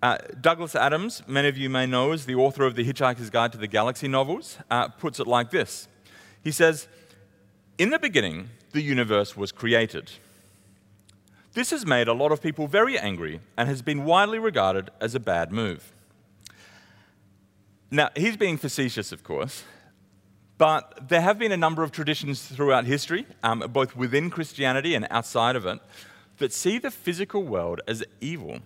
Uh, 0.02 0.18
Douglas 0.42 0.76
Adams, 0.76 1.22
many 1.28 1.48
of 1.48 1.58
you 1.58 1.70
may 1.70 1.86
know, 1.86 2.12
as 2.12 2.26
the 2.26 2.36
author 2.36 2.66
of 2.66 2.76
the 2.76 2.84
Hitchhiker's 2.84 3.30
Guide 3.30 3.52
to 3.52 3.58
the 3.58 3.68
Galaxy 3.68 4.08
novels, 4.08 4.58
uh, 4.72 4.88
puts 4.88 5.20
it 5.20 5.28
like 5.28 5.52
this 5.52 5.88
He 6.44 6.52
says, 6.52 6.88
In 7.78 7.92
the 7.92 8.00
beginning, 8.00 8.50
the 8.72 8.82
universe 8.82 9.38
was 9.38 9.52
created. 9.52 10.12
This 11.54 11.70
has 11.70 11.86
made 11.86 12.08
a 12.08 12.14
lot 12.14 12.32
of 12.32 12.42
people 12.42 12.68
very 12.68 13.00
angry 13.00 13.40
and 13.56 13.70
has 13.70 13.82
been 13.82 14.04
widely 14.04 14.40
regarded 14.40 14.90
as 15.00 15.16
a 15.16 15.20
bad 15.20 15.52
move. 15.52 15.94
Now, 17.90 18.10
he's 18.16 18.36
being 18.36 18.58
facetious, 18.58 19.12
of 19.12 19.24
course, 19.24 19.64
But 20.58 21.10
there 21.10 21.22
have 21.22 21.38
been 21.38 21.52
a 21.52 21.58
number 21.58 21.84
of 21.84 21.92
traditions 21.92 22.42
throughout 22.42 22.86
history, 22.86 23.26
um, 23.44 23.60
both 23.72 23.96
within 23.96 24.30
Christianity 24.30 24.96
and 24.96 25.06
outside 25.10 25.56
of 25.56 25.66
it, 25.66 25.80
that 26.38 26.54
see 26.54 26.78
the 26.78 26.92
physical 26.92 27.44
world 27.44 27.82
as 27.88 28.04
evil, 28.22 28.60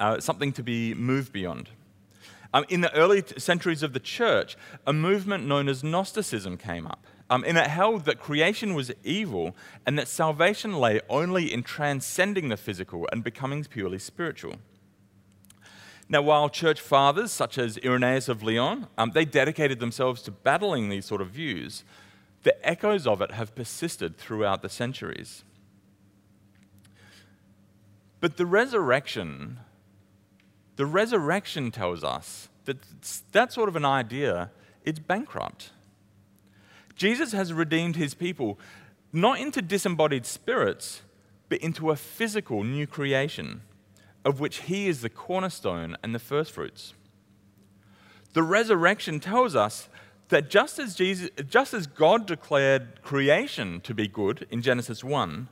uh, 0.00 0.20
something 0.20 0.52
to 0.52 0.62
be 0.62 0.94
moved 0.94 1.32
beyond. 1.32 1.70
Um, 2.52 2.64
in 2.68 2.80
the 2.80 2.92
early 2.94 3.22
t- 3.22 3.38
centuries 3.38 3.82
of 3.82 3.92
the 3.92 4.00
church, 4.00 4.56
a 4.86 4.92
movement 4.92 5.46
known 5.46 5.68
as 5.68 5.84
Gnosticism 5.84 6.56
came 6.56 6.86
up. 6.86 7.04
Um, 7.30 7.44
and 7.46 7.58
it 7.58 7.66
held 7.66 8.06
that 8.06 8.18
creation 8.18 8.74
was 8.74 8.90
evil 9.04 9.54
and 9.86 9.98
that 9.98 10.08
salvation 10.08 10.78
lay 10.78 11.00
only 11.10 11.52
in 11.52 11.62
transcending 11.62 12.48
the 12.48 12.56
physical 12.56 13.06
and 13.12 13.22
becoming 13.22 13.64
purely 13.64 13.98
spiritual. 13.98 14.54
Now, 16.08 16.22
while 16.22 16.48
church 16.48 16.80
fathers 16.80 17.32
such 17.32 17.58
as 17.58 17.78
Irenaeus 17.84 18.28
of 18.28 18.42
Lyon, 18.42 18.86
um, 18.96 19.10
they 19.10 19.26
dedicated 19.26 19.78
themselves 19.78 20.22
to 20.22 20.30
battling 20.30 20.88
these 20.88 21.04
sort 21.04 21.20
of 21.20 21.28
views, 21.28 21.84
the 22.44 22.66
echoes 22.66 23.06
of 23.06 23.20
it 23.20 23.32
have 23.32 23.54
persisted 23.54 24.16
throughout 24.16 24.62
the 24.62 24.70
centuries. 24.70 25.44
But 28.20 28.38
the 28.38 28.46
resurrection, 28.46 29.58
the 30.76 30.86
resurrection 30.86 31.70
tells 31.70 32.02
us 32.02 32.48
that 32.64 32.78
that 33.32 33.52
sort 33.52 33.68
of 33.68 33.76
an 33.76 33.84
idea, 33.84 34.50
it's 34.84 34.98
bankrupt. 34.98 35.72
Jesus 36.96 37.32
has 37.32 37.52
redeemed 37.52 37.96
his 37.96 38.14
people 38.14 38.58
not 39.12 39.40
into 39.40 39.60
disembodied 39.60 40.26
spirits, 40.26 41.02
but 41.48 41.58
into 41.58 41.90
a 41.90 41.96
physical 41.96 42.64
new 42.64 42.86
creation 42.86 43.62
of 44.24 44.40
which 44.40 44.62
he 44.62 44.88
is 44.88 45.00
the 45.00 45.08
cornerstone 45.08 45.96
and 46.02 46.14
the 46.14 46.18
firstfruits. 46.18 46.94
The 48.32 48.42
resurrection 48.42 49.20
tells 49.20 49.56
us 49.56 49.88
that 50.28 50.50
just 50.50 50.78
as, 50.78 50.94
Jesus, 50.94 51.30
just 51.48 51.72
as 51.72 51.86
God 51.86 52.26
declared 52.26 53.02
creation 53.02 53.80
to 53.82 53.94
be 53.94 54.06
good 54.06 54.46
in 54.50 54.60
Genesis 54.62 55.02
1, 55.02 55.48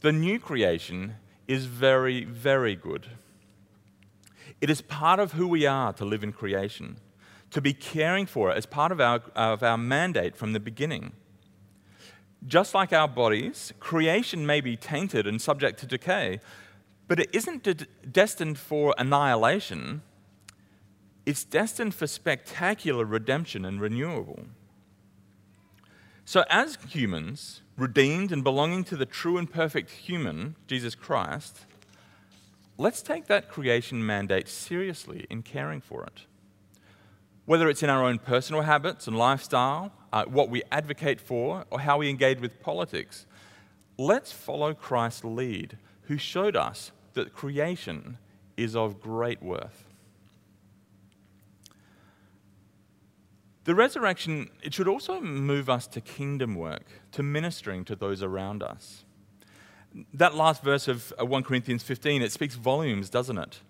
the 0.00 0.12
new 0.12 0.38
creation 0.38 1.16
is 1.46 1.66
very, 1.66 2.24
very 2.24 2.74
good. 2.74 3.06
It 4.60 4.70
is 4.70 4.80
part 4.80 5.20
of 5.20 5.32
who 5.32 5.46
we 5.46 5.66
are 5.66 5.92
to 5.94 6.04
live 6.04 6.24
in 6.24 6.32
creation, 6.32 6.96
to 7.50 7.60
be 7.60 7.74
caring 7.74 8.26
for 8.26 8.50
it 8.50 8.56
as 8.56 8.66
part 8.66 8.92
of 8.92 9.00
our, 9.00 9.20
of 9.34 9.62
our 9.62 9.76
mandate 9.76 10.36
from 10.36 10.52
the 10.52 10.60
beginning. 10.60 11.12
Just 12.46 12.74
like 12.74 12.92
our 12.92 13.08
bodies, 13.08 13.72
creation 13.80 14.46
may 14.46 14.60
be 14.60 14.76
tainted 14.76 15.26
and 15.26 15.40
subject 15.40 15.78
to 15.80 15.86
decay, 15.86 16.40
but 17.08 17.20
it 17.20 17.30
isn't 17.32 17.62
de- 17.62 17.86
destined 18.10 18.58
for 18.58 18.94
annihilation, 18.98 20.02
it's 21.26 21.44
destined 21.44 21.94
for 21.94 22.06
spectacular 22.06 23.04
redemption 23.04 23.64
and 23.64 23.80
renewal. 23.80 24.46
So, 26.24 26.44
as 26.48 26.78
humans, 26.88 27.62
redeemed 27.76 28.32
and 28.32 28.42
belonging 28.42 28.84
to 28.84 28.96
the 28.96 29.06
true 29.06 29.36
and 29.36 29.50
perfect 29.50 29.90
human, 29.90 30.56
Jesus 30.66 30.94
Christ, 30.94 31.66
let's 32.78 33.02
take 33.02 33.26
that 33.26 33.50
creation 33.50 34.04
mandate 34.04 34.48
seriously 34.48 35.26
in 35.28 35.42
caring 35.42 35.80
for 35.80 36.04
it. 36.04 36.24
Whether 37.46 37.68
it's 37.68 37.82
in 37.82 37.90
our 37.90 38.02
own 38.02 38.18
personal 38.18 38.62
habits 38.62 39.06
and 39.06 39.18
lifestyle, 39.18 39.92
uh, 40.12 40.24
what 40.24 40.48
we 40.48 40.62
advocate 40.72 41.20
for, 41.20 41.66
or 41.70 41.80
how 41.80 41.98
we 41.98 42.08
engage 42.08 42.40
with 42.40 42.60
politics, 42.60 43.26
let's 43.98 44.32
follow 44.32 44.72
Christ's 44.72 45.24
lead 45.24 45.76
who 46.04 46.16
showed 46.16 46.56
us 46.56 46.90
that 47.14 47.32
creation 47.32 48.18
is 48.56 48.76
of 48.76 49.00
great 49.00 49.42
worth. 49.42 49.84
The 53.64 53.74
resurrection, 53.74 54.50
it 54.62 54.74
should 54.74 54.88
also 54.88 55.20
move 55.20 55.70
us 55.70 55.86
to 55.88 56.00
kingdom 56.00 56.54
work, 56.54 56.84
to 57.12 57.22
ministering 57.22 57.84
to 57.86 57.96
those 57.96 58.22
around 58.22 58.62
us. 58.62 59.04
That 60.12 60.34
last 60.34 60.62
verse 60.62 60.86
of 60.86 61.12
uh, 61.18 61.24
1 61.24 61.44
Corinthians 61.44 61.82
15, 61.82 62.20
it 62.20 62.30
speaks 62.30 62.56
volumes, 62.56 63.08
doesn't 63.08 63.38
it? 63.38 63.60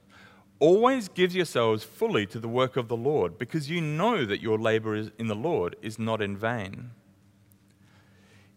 Always 0.59 1.09
give 1.09 1.35
yourselves 1.35 1.85
fully 1.85 2.27
to 2.27 2.41
the 2.41 2.49
work 2.49 2.77
of 2.77 2.89
the 2.89 2.97
Lord, 2.97 3.39
because 3.39 3.71
you 3.71 3.81
know 3.81 4.25
that 4.25 4.41
your 4.41 4.59
labor 4.59 4.97
in 4.97 5.29
the 5.29 5.35
Lord 5.35 5.77
is 5.81 5.99
not 5.99 6.21
in 6.21 6.37
vain. 6.37 6.91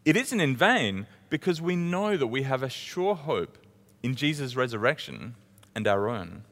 It 0.06 0.16
isn't 0.16 0.40
in 0.40 0.56
vain 0.56 1.06
because 1.30 1.62
we 1.62 1.76
know 1.76 2.18
that 2.18 2.28
we 2.28 2.44
have 2.44 2.64
a 2.64 2.70
sure 2.70 3.14
hope 3.14 3.58
in 4.08 4.16
Jesus' 4.16 4.56
resurrection 4.56 5.36
and 5.76 5.86
our 5.86 6.08
own. 6.08 6.46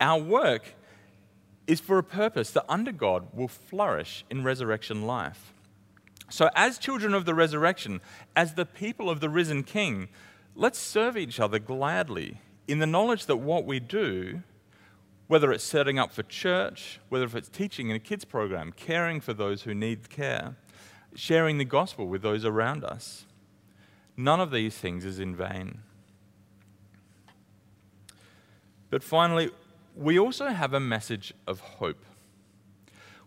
Our 0.00 0.18
work 0.18 0.74
is 1.66 1.78
for 1.78 1.98
a 1.98 2.02
purpose 2.02 2.50
that 2.52 2.64
under 2.70 2.90
God 2.90 3.28
will 3.34 3.48
flourish 3.48 4.24
in 4.30 4.44
resurrection 4.44 5.02
life. 5.02 5.52
So, 6.30 6.48
as 6.56 6.78
children 6.78 7.12
of 7.12 7.26
the 7.26 7.34
resurrection, 7.34 8.00
as 8.34 8.54
the 8.54 8.64
people 8.64 9.10
of 9.10 9.20
the 9.20 9.28
risen 9.28 9.62
King, 9.62 10.08
let's 10.54 10.78
serve 10.78 11.18
each 11.18 11.38
other 11.38 11.58
gladly 11.58 12.40
in 12.66 12.78
the 12.78 12.86
knowledge 12.86 13.26
that 13.26 13.36
what 13.36 13.66
we 13.66 13.78
do, 13.78 14.42
whether 15.26 15.52
it's 15.52 15.64
setting 15.64 15.98
up 15.98 16.12
for 16.12 16.22
church, 16.22 16.98
whether 17.10 17.26
it's 17.36 17.50
teaching 17.50 17.90
in 17.90 17.96
a 17.96 18.00
kids 18.00 18.24
program, 18.24 18.72
caring 18.72 19.20
for 19.20 19.34
those 19.34 19.64
who 19.64 19.74
need 19.74 20.08
care, 20.08 20.56
sharing 21.14 21.58
the 21.58 21.66
gospel 21.66 22.06
with 22.08 22.22
those 22.22 22.42
around 22.42 22.84
us, 22.84 23.26
none 24.16 24.40
of 24.40 24.50
these 24.50 24.78
things 24.78 25.04
is 25.04 25.18
in 25.18 25.36
vain. 25.36 25.82
But 28.94 29.02
finally, 29.02 29.50
we 29.96 30.20
also 30.20 30.50
have 30.50 30.72
a 30.72 30.78
message 30.78 31.34
of 31.48 31.58
hope. 31.58 32.04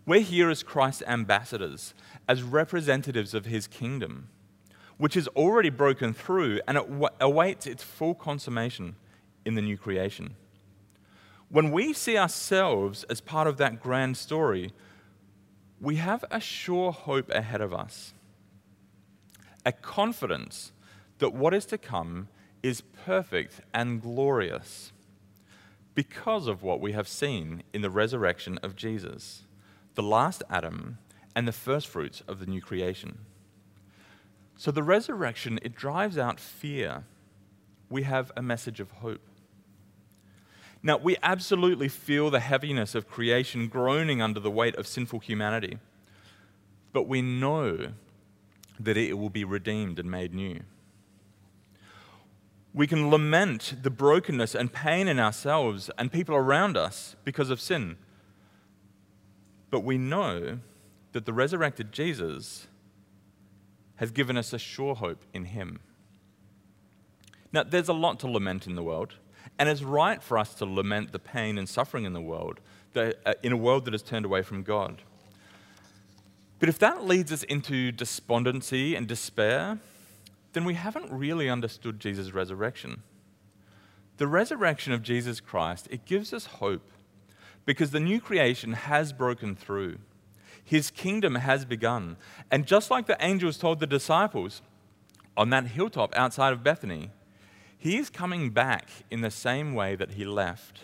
We're 0.06 0.22
here 0.22 0.50
as 0.50 0.64
Christ's 0.64 1.04
ambassadors, 1.06 1.94
as 2.26 2.42
representatives 2.42 3.34
of 3.34 3.44
his 3.44 3.68
kingdom, 3.68 4.30
which 4.98 5.16
has 5.16 5.28
already 5.36 5.70
broken 5.70 6.14
through 6.14 6.62
and 6.70 6.78
it 6.78 6.86
awaits 7.20 7.68
its 7.68 7.84
full 7.84 8.16
consummation 8.16 8.96
in 9.44 9.56
the 9.56 9.62
new 9.62 9.78
creation. 9.78 10.38
When 11.50 11.72
we 11.72 11.92
see 11.92 12.18
ourselves 12.18 13.04
as 13.10 13.20
part 13.20 13.46
of 13.46 13.58
that 13.58 13.82
grand 13.82 14.16
story, 14.16 14.72
we 15.82 15.98
have 15.98 16.24
a 16.32 16.40
sure 16.40 16.94
hope 16.94 17.30
ahead 17.32 17.60
of 17.60 17.74
us, 17.74 18.14
a 19.66 19.74
confidence 19.74 20.72
that 21.18 21.34
what 21.34 21.54
is 21.54 21.66
to 21.66 21.78
come 21.78 22.30
is 22.64 22.80
perfect 22.80 23.60
and 23.74 24.02
glorious 24.02 24.94
because 25.98 26.46
of 26.46 26.62
what 26.62 26.80
we 26.80 26.92
have 26.92 27.08
seen 27.08 27.64
in 27.74 27.82
the 27.82 27.90
resurrection 27.90 28.60
of 28.62 28.76
Jesus, 28.76 29.42
the 29.96 30.04
last 30.04 30.44
Adam 30.48 31.00
and 31.36 31.48
the 31.48 31.52
first 31.52 31.88
fruits 31.88 32.22
of 32.28 32.40
the 32.40 32.46
new 32.46 32.62
creation. 32.62 33.18
So 34.56 34.70
the 34.70 34.84
resurrection, 34.84 35.58
it 35.64 35.76
drives 35.76 36.16
out 36.16 36.40
fear. 36.40 37.06
We 37.90 38.04
have 38.04 38.32
a 38.38 38.44
message 38.44 38.80
of 38.80 38.92
hope. 38.92 39.28
Now, 40.84 40.98
we 40.98 41.18
absolutely 41.24 41.88
feel 41.88 42.30
the 42.30 42.42
heaviness 42.42 42.94
of 42.94 43.10
creation 43.10 43.68
groaning 43.68 44.22
under 44.22 44.40
the 44.40 44.52
weight 44.52 44.76
of 44.76 44.86
sinful 44.86 45.22
humanity, 45.22 45.80
but 46.94 47.08
we 47.08 47.24
know 47.24 47.94
that 48.80 48.98
it 48.98 49.18
will 49.18 49.32
be 49.32 49.44
redeemed 49.44 49.98
and 49.98 50.12
made 50.12 50.36
new. 50.36 50.60
We 52.78 52.86
can 52.86 53.10
lament 53.10 53.78
the 53.82 53.90
brokenness 53.90 54.54
and 54.54 54.72
pain 54.72 55.08
in 55.08 55.20
ourselves 55.20 55.90
and 55.98 56.12
people 56.12 56.36
around 56.36 56.78
us 56.78 57.16
because 57.24 57.50
of 57.50 57.60
sin. 57.60 57.98
But 59.72 59.80
we 59.80 59.98
know 59.98 60.60
that 61.12 61.26
the 61.26 61.34
resurrected 61.34 61.92
Jesus 61.92 62.68
has 63.96 64.12
given 64.12 64.38
us 64.38 64.54
a 64.54 64.60
sure 64.60 64.94
hope 64.94 65.26
in 65.34 65.46
Him. 65.46 65.80
Now, 67.52 67.64
there's 67.64 67.90
a 67.90 67.94
lot 67.94 68.20
to 68.20 68.28
lament 68.28 68.68
in 68.68 68.76
the 68.76 68.84
world, 68.84 69.16
and 69.58 69.68
it's 69.68 69.82
right 69.82 70.22
for 70.22 70.38
us 70.38 70.54
to 70.54 70.66
lament 70.68 71.14
the 71.14 71.18
pain 71.18 71.58
and 71.58 71.68
suffering 71.68 72.04
in 72.04 72.14
the 72.14 72.22
world, 72.22 72.60
uh, 72.96 73.14
in 73.42 73.54
a 73.54 73.58
world 73.58 73.86
that 73.86 73.96
has 73.96 74.04
turned 74.04 74.24
away 74.24 74.44
from 74.44 74.62
God. 74.62 75.02
But 76.60 76.70
if 76.70 76.78
that 76.78 77.06
leads 77.06 77.32
us 77.32 77.42
into 77.42 77.92
despondency 77.92 78.94
and 78.94 79.08
despair, 79.08 79.80
then 80.54 80.66
we 80.66 80.74
haven't 80.74 81.12
really 81.12 81.50
understood 81.50 82.00
Jesus' 82.00 82.34
resurrection. 82.34 83.04
The 84.18 84.28
resurrection 84.28 84.94
of 84.94 85.04
Jesus 85.04 85.40
Christ, 85.40 85.88
it 85.92 86.06
gives 86.06 86.34
us 86.34 86.46
hope 86.46 86.90
because 87.66 87.92
the 87.92 88.00
new 88.00 88.20
creation 88.20 88.74
has 88.74 89.14
broken 89.14 89.56
through. 89.56 90.00
His 90.64 90.90
kingdom 90.90 91.36
has 91.36 91.66
begun. 91.66 92.18
And 92.50 92.66
just 92.66 92.90
like 92.90 93.06
the 93.06 93.18
angels 93.20 93.58
told 93.58 93.80
the 93.80 93.88
disciples 93.88 94.62
on 95.36 95.50
that 95.52 95.68
hilltop 95.68 96.16
outside 96.16 96.54
of 96.54 96.64
Bethany, 96.64 97.12
he 97.78 97.98
is 97.98 98.10
coming 98.10 98.50
back 98.50 98.90
in 99.12 99.22
the 99.22 99.32
same 99.32 99.76
way 99.76 99.96
that 99.96 100.14
he 100.14 100.26
left. 100.26 100.82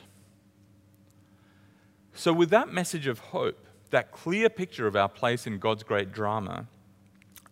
So, 2.14 2.32
with 2.32 2.52
that 2.52 2.72
message 2.72 3.08
of 3.08 3.20
hope, 3.20 3.66
that 3.90 4.12
clear 4.12 4.50
picture 4.50 4.86
of 4.86 4.96
our 4.96 5.10
place 5.10 5.48
in 5.48 5.58
God's 5.58 5.84
great 5.84 6.12
drama, 6.12 6.68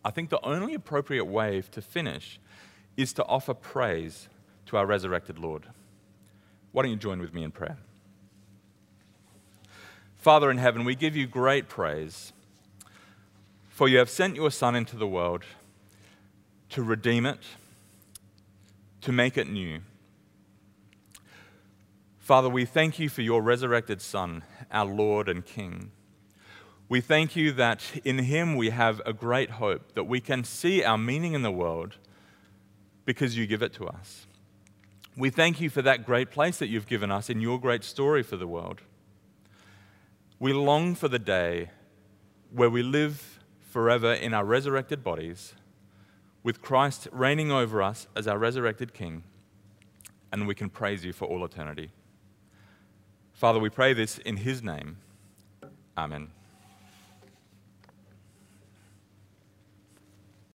I 0.03 0.11
think 0.11 0.29
the 0.29 0.43
only 0.43 0.73
appropriate 0.73 1.25
way 1.25 1.61
to 1.71 1.81
finish 1.81 2.39
is 2.97 3.13
to 3.13 3.25
offer 3.25 3.53
praise 3.53 4.27
to 4.67 4.77
our 4.77 4.85
resurrected 4.85 5.39
Lord. 5.39 5.67
Why 6.71 6.83
don't 6.83 6.91
you 6.91 6.97
join 6.97 7.19
with 7.19 7.33
me 7.33 7.43
in 7.43 7.51
prayer? 7.51 7.77
Father 10.17 10.51
in 10.51 10.57
heaven, 10.57 10.85
we 10.85 10.95
give 10.95 11.15
you 11.15 11.27
great 11.27 11.67
praise 11.67 12.33
For 13.81 13.87
you 13.87 13.97
have 13.97 14.11
sent 14.11 14.35
your 14.35 14.51
Son 14.51 14.75
into 14.75 14.95
the 14.95 15.07
world 15.07 15.43
to 16.69 16.83
redeem 16.83 17.25
it, 17.25 17.39
to 19.01 19.11
make 19.11 19.37
it 19.37 19.49
new. 19.49 19.79
Father, 22.19 22.47
we 22.47 22.63
thank 22.63 22.99
you 22.99 23.09
for 23.09 23.23
your 23.23 23.41
resurrected 23.41 23.99
Son, 23.99 24.43
our 24.71 24.85
Lord 24.85 25.27
and 25.27 25.43
King. 25.43 25.91
We 26.91 26.99
thank 26.99 27.37
you 27.37 27.53
that 27.53 28.01
in 28.03 28.19
him 28.19 28.57
we 28.57 28.69
have 28.71 29.01
a 29.05 29.13
great 29.13 29.51
hope, 29.51 29.93
that 29.93 30.03
we 30.03 30.19
can 30.19 30.43
see 30.43 30.83
our 30.83 30.97
meaning 30.97 31.31
in 31.31 31.41
the 31.41 31.49
world 31.49 31.95
because 33.05 33.37
you 33.37 33.47
give 33.47 33.61
it 33.61 33.71
to 33.75 33.87
us. 33.87 34.27
We 35.15 35.29
thank 35.29 35.61
you 35.61 35.69
for 35.69 35.81
that 35.83 36.05
great 36.05 36.31
place 36.31 36.57
that 36.57 36.67
you've 36.67 36.87
given 36.87 37.09
us 37.09 37.29
in 37.29 37.39
your 37.39 37.61
great 37.61 37.85
story 37.85 38.23
for 38.23 38.35
the 38.35 38.45
world. 38.45 38.81
We 40.37 40.51
long 40.51 40.93
for 40.93 41.07
the 41.07 41.17
day 41.17 41.69
where 42.53 42.69
we 42.69 42.83
live 42.83 43.39
forever 43.61 44.11
in 44.11 44.33
our 44.33 44.43
resurrected 44.43 45.01
bodies, 45.01 45.53
with 46.43 46.61
Christ 46.61 47.07
reigning 47.13 47.53
over 47.53 47.81
us 47.81 48.05
as 48.17 48.27
our 48.27 48.37
resurrected 48.37 48.93
King, 48.93 49.23
and 50.29 50.45
we 50.45 50.55
can 50.55 50.69
praise 50.69 51.05
you 51.05 51.13
for 51.13 51.23
all 51.23 51.45
eternity. 51.45 51.91
Father, 53.31 53.59
we 53.59 53.69
pray 53.69 53.93
this 53.93 54.17
in 54.17 54.35
his 54.35 54.61
name. 54.61 54.97
Amen. 55.97 56.31